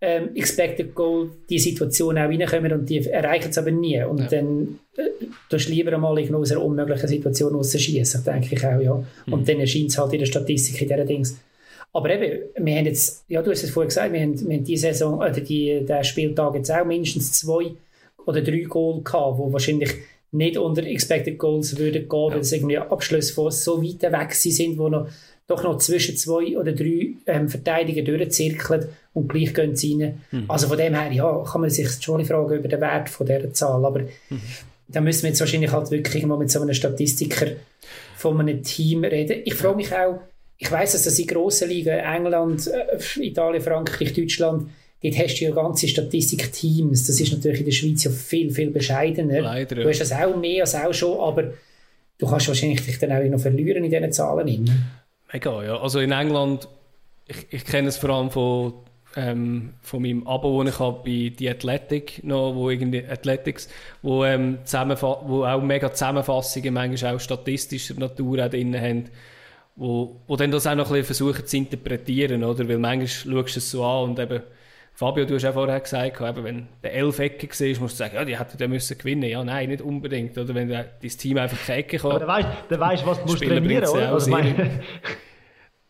[0.01, 4.01] ähm, Expected Goal, die Situation auch reinkommen und die erreichen es aber nie.
[4.05, 4.27] Und ja.
[4.29, 9.05] dann äh, du lieber einmal in einer unmöglichen Situation rausschießen, denke ich auch, ja.
[9.27, 9.33] Mhm.
[9.33, 11.41] Und dann erscheint es halt in der Statistik in dieser Dings.
[11.93, 14.65] Aber eben, wir haben jetzt, ja, du hast es vorhin gesagt, wir haben, wir haben
[14.65, 17.73] die Saison, oder die, der Spieltag jetzt auch mindestens zwei
[18.27, 19.95] oder drei Goal gehabt, wo wahrscheinlich
[20.31, 22.35] nicht unter Expected Goals würden gehen, ja.
[22.35, 25.09] weil es irgendwie Abschlüsse von so weit weg sind, wo noch,
[25.47, 30.21] doch noch zwischen zwei oder drei ähm, Verteidiger durchzirkeln und gleich gehen sie rein.
[30.31, 30.45] Mhm.
[30.49, 33.53] Also von dem her, ja, kann man sich schon fragen über den Wert von dieser
[33.55, 34.41] Zahl, aber mhm.
[34.89, 37.47] da müssen wir jetzt wahrscheinlich halt wirklich mal mit so einem Statistiker
[38.17, 39.41] von einem Team reden.
[39.45, 40.21] Ich frage mich auch,
[40.59, 44.69] ich weiß, dass das in grossen Ligen, England, äh, Italien, Frankreich, Deutschland,
[45.03, 47.07] dort hast du ja ganze Statistikteams.
[47.07, 49.41] Das ist natürlich in der Schweiz ja viel, viel bescheidener.
[49.41, 49.83] Leider, ja.
[49.85, 51.53] Du hast das auch mehr als auch schon, aber
[52.19, 54.69] du kannst wahrscheinlich dich dann auch noch verlieren in diesen Zahlen.
[55.33, 55.81] Mega, ja.
[55.81, 56.69] Also in England,
[57.29, 58.73] ich, ich kenne es vor allem von,
[59.15, 63.69] ähm, von meinem Abo, das ich habe bei The Athletic noch, wo irgendwie Athletics,
[64.03, 69.09] wo, ähm, wo auch mega Zusammenfassungen manchmal auch statistischer Natur auch drin haben
[69.79, 72.69] wo, wo dann das auch noch ein bisschen versuchen zu interpretieren, oder?
[72.69, 74.43] Weil manchmal schaust du es so an und eben,
[74.93, 78.17] Fabio, du hast ja vorher gesagt, eben, wenn der elf Ecken war, musst du sagen,
[78.17, 79.31] ja, die hätten dann müssen gewinnen.
[79.31, 80.53] Ja, nein, nicht unbedingt, oder?
[80.57, 82.11] Wenn dein Team einfach keine Ecke kann.
[82.11, 84.13] Aber dann weißt, dann weißt was du musst trainieren, oder?
[84.13, 84.31] Also.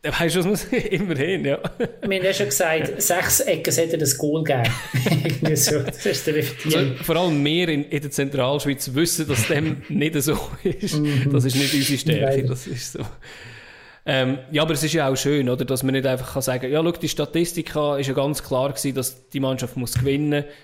[0.02, 1.58] Dann weißt du, was muss immerhin, ja.
[1.78, 5.56] Wir haben ja schon gesagt, sechs Ecken sollte das Goal geben.
[5.56, 9.82] so, das ist der also, Vor allem wir in, in, der Zentralschweiz wissen, dass dem
[9.88, 10.98] nicht so ist.
[10.98, 11.32] Mhm.
[11.32, 13.00] Das ist nicht unsere Stärke, das ist so.
[14.10, 16.72] Ähm, ja, aber es ist ja auch schön, oder, dass man nicht einfach kann sagen
[16.72, 20.54] ja, schau, die Statistik ist ja ganz klar gewesen, dass die Mannschaft muss gewinnen muss.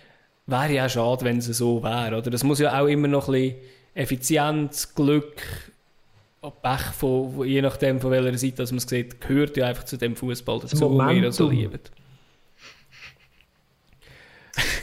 [0.46, 2.30] Wäre ja auch schade, wenn es so wäre, oder?
[2.30, 3.56] Das muss ja auch immer noch ein bisschen
[3.92, 5.42] Effizienz, Glück,
[6.62, 9.98] Pech, von, je nachdem, von welcher Seite dass man es sieht, gehört ja einfach zu
[9.98, 11.80] dem Fußball dazu, den wir so lieben.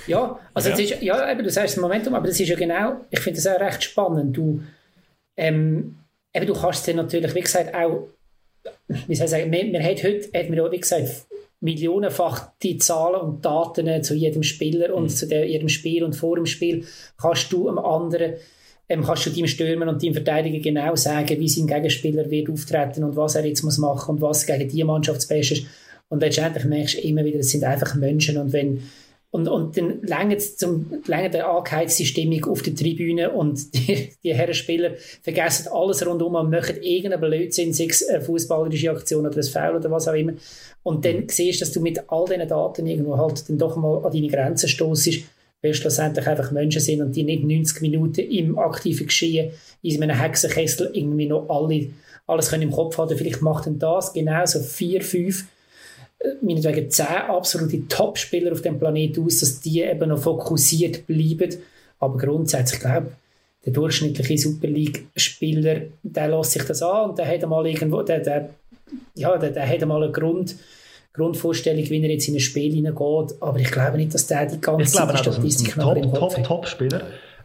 [0.06, 0.76] Ja, also ja.
[0.78, 3.48] Ist, ja, eben, du sagst das Momentum, aber das ist ja genau, ich finde das
[3.48, 4.38] auch recht spannend.
[4.38, 4.62] Du,
[5.36, 5.98] ähm,
[6.34, 8.08] eben, du kannst es natürlich, wie gesagt, auch
[9.08, 11.28] wie soll ich sagen, wir, wir haben heute, hat man auch, wie gesagt,
[11.62, 15.10] millionenfach die Zahlen und Daten zu jedem Spieler und mhm.
[15.10, 16.86] zu der, jedem Spiel und vor dem Spiel
[17.18, 18.34] kannst du am anderen
[18.90, 23.04] ähm, kannst du deinem Stürmer und deinem Verteidiger genau sagen, wie sein Gegenspieler wird auftreten
[23.04, 25.66] und was er jetzt muss machen und was gegen die Mannschaft das Beste ist.
[26.10, 28.82] Und letztendlich merkst du immer wieder, es sind einfach Menschen und wenn
[29.32, 34.34] und, und dann längert zum längert der angeheizte Stimmung auf der Tribüne und die, die
[34.34, 34.92] Herrenspieler
[35.24, 39.78] vergessen alles rundum und machen irgendeinen Blödsinn, sei es eine fußballerische Aktion oder ein Foul
[39.78, 40.34] oder was auch immer.
[40.84, 44.04] Und dann siehst du, dass du mit all diesen Daten irgendwo halt dann doch mal
[44.04, 45.24] an deine Grenzen stoßest,
[45.62, 49.52] weil schlussendlich einfach Menschen sind und die nicht 90 Minuten im aktiven Geschehen
[49.82, 51.88] in einem Hexenkessel irgendwie noch alle,
[52.28, 53.16] alles können im Kopf haben.
[53.16, 55.46] Vielleicht macht dann das genauso vier, fünf
[56.42, 61.58] meinetwegen zehn absolute Top-Spieler auf dem Planeten aus, dass die eben noch fokussiert bleiben.
[62.00, 63.12] Aber grundsätzlich, ich glaube,
[63.66, 68.20] der durchschnittliche Super League-Spieler, der lässt sich das an und der hat einmal irgendwo, der,
[68.20, 68.50] der,
[69.16, 70.56] ja, der, der hat einmal eine Grund,
[71.14, 73.36] Grundvorstellung, wie er jetzt in ein Spiel hineingeht.
[73.42, 76.36] Aber ich glaube nicht, dass der die ganze ich glaube Statistik noch im Kopf Top,
[76.36, 77.04] Top, Top-Spieler,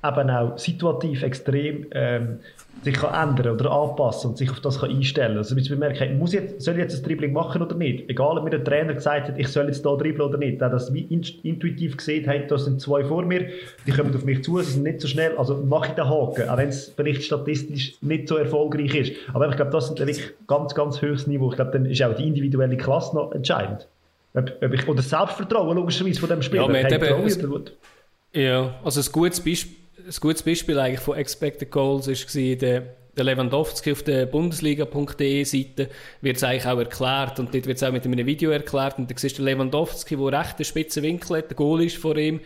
[0.09, 2.39] eben auch situativ extrem ähm,
[2.83, 5.39] sich kann ändern oder anpassen und sich auf das kann einstellen kann.
[5.39, 8.09] Also, wir merken, muss ich jetzt, soll ich jetzt ein Dribbling machen oder nicht?
[8.09, 10.61] Egal, ob mir der Trainer gesagt hat, ich soll jetzt hier dribbeln oder nicht.
[10.61, 13.49] Der das intuitiv gesehen hat, da sind zwei vor mir,
[13.87, 16.49] die kommen auf mich zu, sie sind nicht so schnell, also mache ich den Haken,
[16.49, 19.13] auch wenn es vielleicht statistisch nicht so erfolgreich ist.
[19.33, 21.51] Aber ich glaube, das ist wirklich ganz, ganz höchstes Niveau.
[21.51, 23.89] Ich glaube, dann ist auch die individuelle Klasse noch entscheidend.
[24.35, 26.71] Ob, ob ich, oder Selbstvertrauen logischerweise von dem Spieler.
[26.71, 27.71] Ja, eben,
[28.33, 32.83] ja, also ein gutes Beispiel ein gutes Beispiel eigentlich von Expected Goals war der,
[33.17, 35.89] der Lewandowski auf der Bundesliga.de Seite
[36.21, 39.11] wird es eigentlich auch erklärt und dort wird es auch mit einem Video erklärt und
[39.11, 42.41] da siehst du Lewandowski, der recht einen spitzen Winkel hat, der Goal ist vor ihm,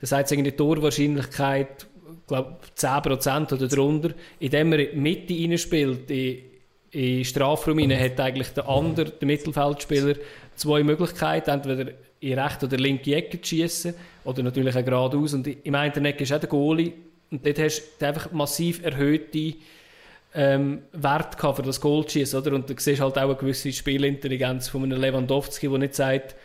[0.00, 1.86] da sagt es die Torwahrscheinlichkeit,
[2.28, 6.38] glaube 10% oder darunter, indem er in die Mitte reinspielt, in,
[6.92, 10.14] in Strafraum rein, hat eigentlich der andere, der Mittelfeldspieler,
[10.54, 13.94] zwei Möglichkeiten, entweder in rechte oder linke Ecke zu schießen
[14.24, 15.34] oder natürlich auch geradeaus.
[15.34, 16.92] Und im einen Eck ist auch der Goalie
[17.30, 19.54] und dort hast du einfach massiv erhöhte
[20.32, 22.54] ähm, Wert für das Goal schießen, oder?
[22.54, 26.36] Und du siehst halt auch eine gewisse Spielintelligenz von einem Lewandowski, der nicht sagt,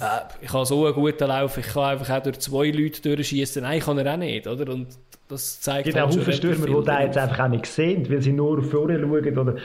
[0.00, 3.62] äh, ich habe so einen guten Lauf, ich kann einfach auch durch zwei Leute durchschießen.
[3.62, 4.72] Nein, kann er auch nicht, oder?
[4.72, 4.88] Und
[5.28, 8.32] das zeigt halt auch Haufen Stürmer, die da jetzt einfach auch nicht sehen, weil sie
[8.32, 9.56] nur vorne schauen oder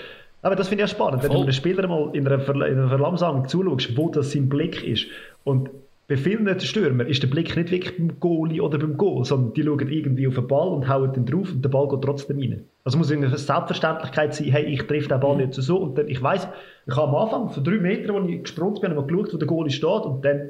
[0.43, 1.38] aber das finde ich ja spannend, wenn Voll.
[1.38, 4.84] du einem Spieler mal in einer, Ver in einer Verlamsung zuschaust, wo das sein Blick
[4.84, 5.05] ist
[5.43, 5.69] und
[6.07, 9.63] bei vielen Stürmern ist der Blick nicht wirklich beim Goalie oder beim Goal, sondern die
[9.63, 12.65] schauen irgendwie auf den Ball und hauen den drauf und der Ball geht trotzdem rein.
[12.83, 16.21] Also muss eine Selbstverständlichkeit sein, hey, ich treffe den Ball jetzt so und dann, ich
[16.21, 16.47] weiß,
[16.85, 19.47] ich habe am Anfang von drei Metern, wo ich gesprungen bin, habe geschaut, wo der
[19.47, 20.49] Goalie steht und dann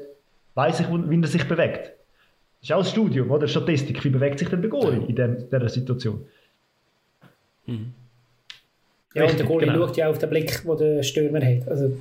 [0.54, 1.92] weiß ich, wie er sich bewegt.
[2.60, 3.46] Das ist auch ein Studium, oder?
[3.46, 4.02] Statistik.
[4.04, 6.24] Wie bewegt sich denn der Goalie in dieser Situation?
[7.66, 7.92] Mhm.
[9.14, 9.86] Ja, Richtig, und der Goalie genau.
[9.86, 11.68] schaut ja auf den Blick, den der Stürmer hat.
[11.68, 11.96] Also,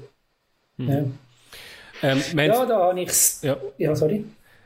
[0.77, 0.89] mhm.
[0.89, 1.05] ja.
[2.03, 3.41] Ähm, ja, da habe ich es.
[3.41, 3.57] Ja.
[3.77, 4.25] ja, sorry.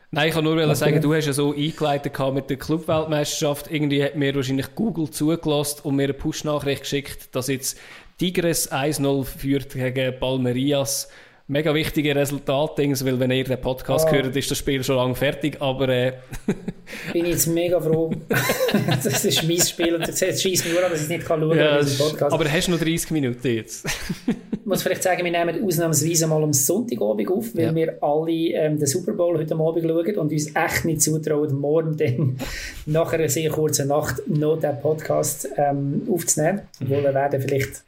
[0.09, 3.69] Nein, ich kann nur sagen, du hast ja so eingeleitet mit der Clubweltmeisterschaft.
[3.69, 7.77] Irgendwie hat mir wahrscheinlich Google zugelassen und mir eine Push-Nachricht geschickt, dass jetzt
[8.17, 11.09] Tigres 1-0 führt gegen Palmerias
[11.47, 14.11] mega wichtige Resultatdings, weil wenn ihr den Podcast ah.
[14.11, 16.13] hört, ist das Spiel schon lange fertig, aber äh...
[17.13, 18.11] bin ich jetzt mega froh.
[19.03, 21.57] das ist mein Spiel und es schießt mich nur an, dass ich nicht kann schauen
[21.57, 22.33] kann, ja, Podcast.
[22.33, 23.85] Aber hast du noch 30 Minuten jetzt?
[24.27, 27.75] ich muss vielleicht sagen, wir nehmen ausnahmsweise mal am Sonntagabend auf, weil ja.
[27.75, 31.95] wir alle ähm, den Super Bowl heute Abend schauen und uns echt nicht zutrauen, morgen
[31.95, 32.37] dann
[32.85, 36.63] nach einer sehr kurzen Nacht noch den Podcast ähm, aufzunehmen.
[36.81, 37.83] Obwohl wir werden vielleicht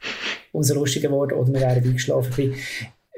[0.52, 2.54] unser lustiger geworden oder wir werden eingeschlafen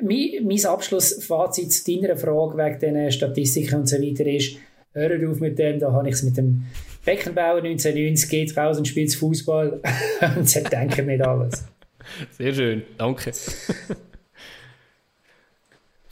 [0.01, 4.57] mein, mein Abschlussfazit zu deiner Frage wegen diesen Statistiken und so weiter ist,
[4.93, 6.65] hör auf mit dem, da habe ich es mit dem
[7.05, 9.81] Beckenbauer 1990, geht raus und spielt Fußball
[10.37, 11.65] und sie denken nicht alles.
[12.31, 13.33] Sehr schön, danke.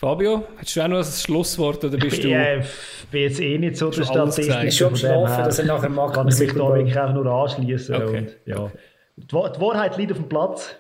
[0.01, 2.29] Fabio, hast du auch noch ein Schlusswort oder bist du...
[2.29, 2.67] Ja, ich
[3.11, 4.49] bin jetzt eh nicht so der Statistik.
[4.49, 6.15] Ich bin schon geschlafen, dass er nachher macht.
[6.15, 7.95] Kann ich mich da wirklich auch nur anschließen.
[7.95, 8.27] Okay.
[8.47, 8.71] ja.
[9.17, 10.75] Die Wahrheit liegt auf dem Platz.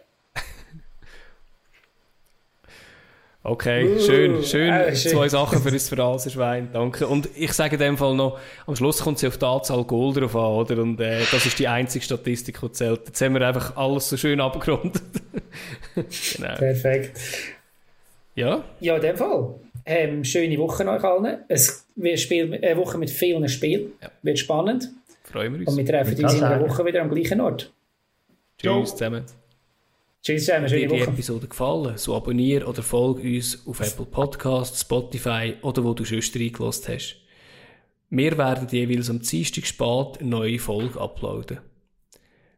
[3.42, 4.70] Okay, uh, schön, schön.
[4.70, 7.06] Äh, Zwei Sachen für das Phrasenschwein, danke.
[7.06, 10.12] Und ich sage in dem Fall noch, am Schluss kommt es auf die Anzahl Goal
[10.12, 10.82] drauf an, oder?
[10.82, 13.00] Und äh, das ist die einzige Statistik, die zählt.
[13.06, 15.02] Jetzt haben wir einfach alles so schön abgerundet.
[15.94, 16.54] genau.
[16.56, 17.18] Perfekt.
[18.34, 18.62] Ja?
[18.80, 19.54] Ja, in dem Fall.
[19.86, 21.38] Ähm, schöne Woche euch allen.
[21.48, 23.92] Es wird Spiel, eine Woche mit vielen Spielen.
[24.02, 24.10] Ja.
[24.22, 24.90] Wird spannend.
[25.24, 25.70] Freuen wir uns.
[25.70, 27.72] Und wir treffen uns in einer Woche wieder am gleichen Ort.
[28.58, 29.24] Tschüss zusammen.
[30.22, 30.98] Tschüss zusammen, schöne Woche.
[30.98, 35.94] Dir die Episode gefallen, so abonniere oder folge uns auf Apple Podcasts, Spotify oder wo
[35.94, 37.16] du sonst reingelassen hast.
[38.10, 41.60] Wir werden jeweils am Dienstag spät eine neue Folge uploaden.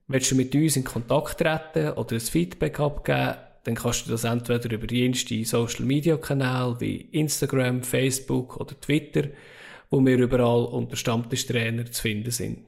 [0.08, 4.24] Willst du mit uns in Kontakt treten oder ein Feedback abgeben, dann kannst du das
[4.24, 9.28] entweder über jenste Social Media Kanäle wie Instagram, Facebook oder Twitter,
[9.88, 12.64] wo wir überall unter Stammtischtrainer zu finden sind.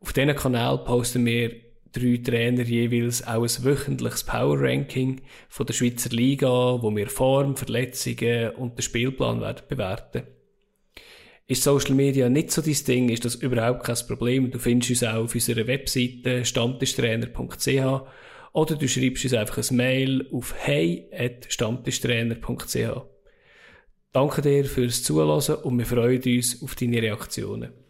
[0.00, 5.74] Auf diesen Kanal posten wir drei Trainer jeweils auch ein wöchentliches Power Ranking von der
[5.74, 10.22] Schweizer Liga, wo wir Form, Verletzungen und den Spielplan werden bewerten.
[11.48, 14.50] Ist Social Media nicht so dein Ding, ist das überhaupt kein Problem.
[14.50, 18.02] Du findest uns auch auf unserer Webseite stammtischtrainer.ch
[18.52, 22.76] oder du schreibst uns einfach ein Mail auf hey.stammtischtrainer.ch.
[24.12, 27.85] Danke dir fürs Zuhören und wir freuen uns auf deine Reaktionen.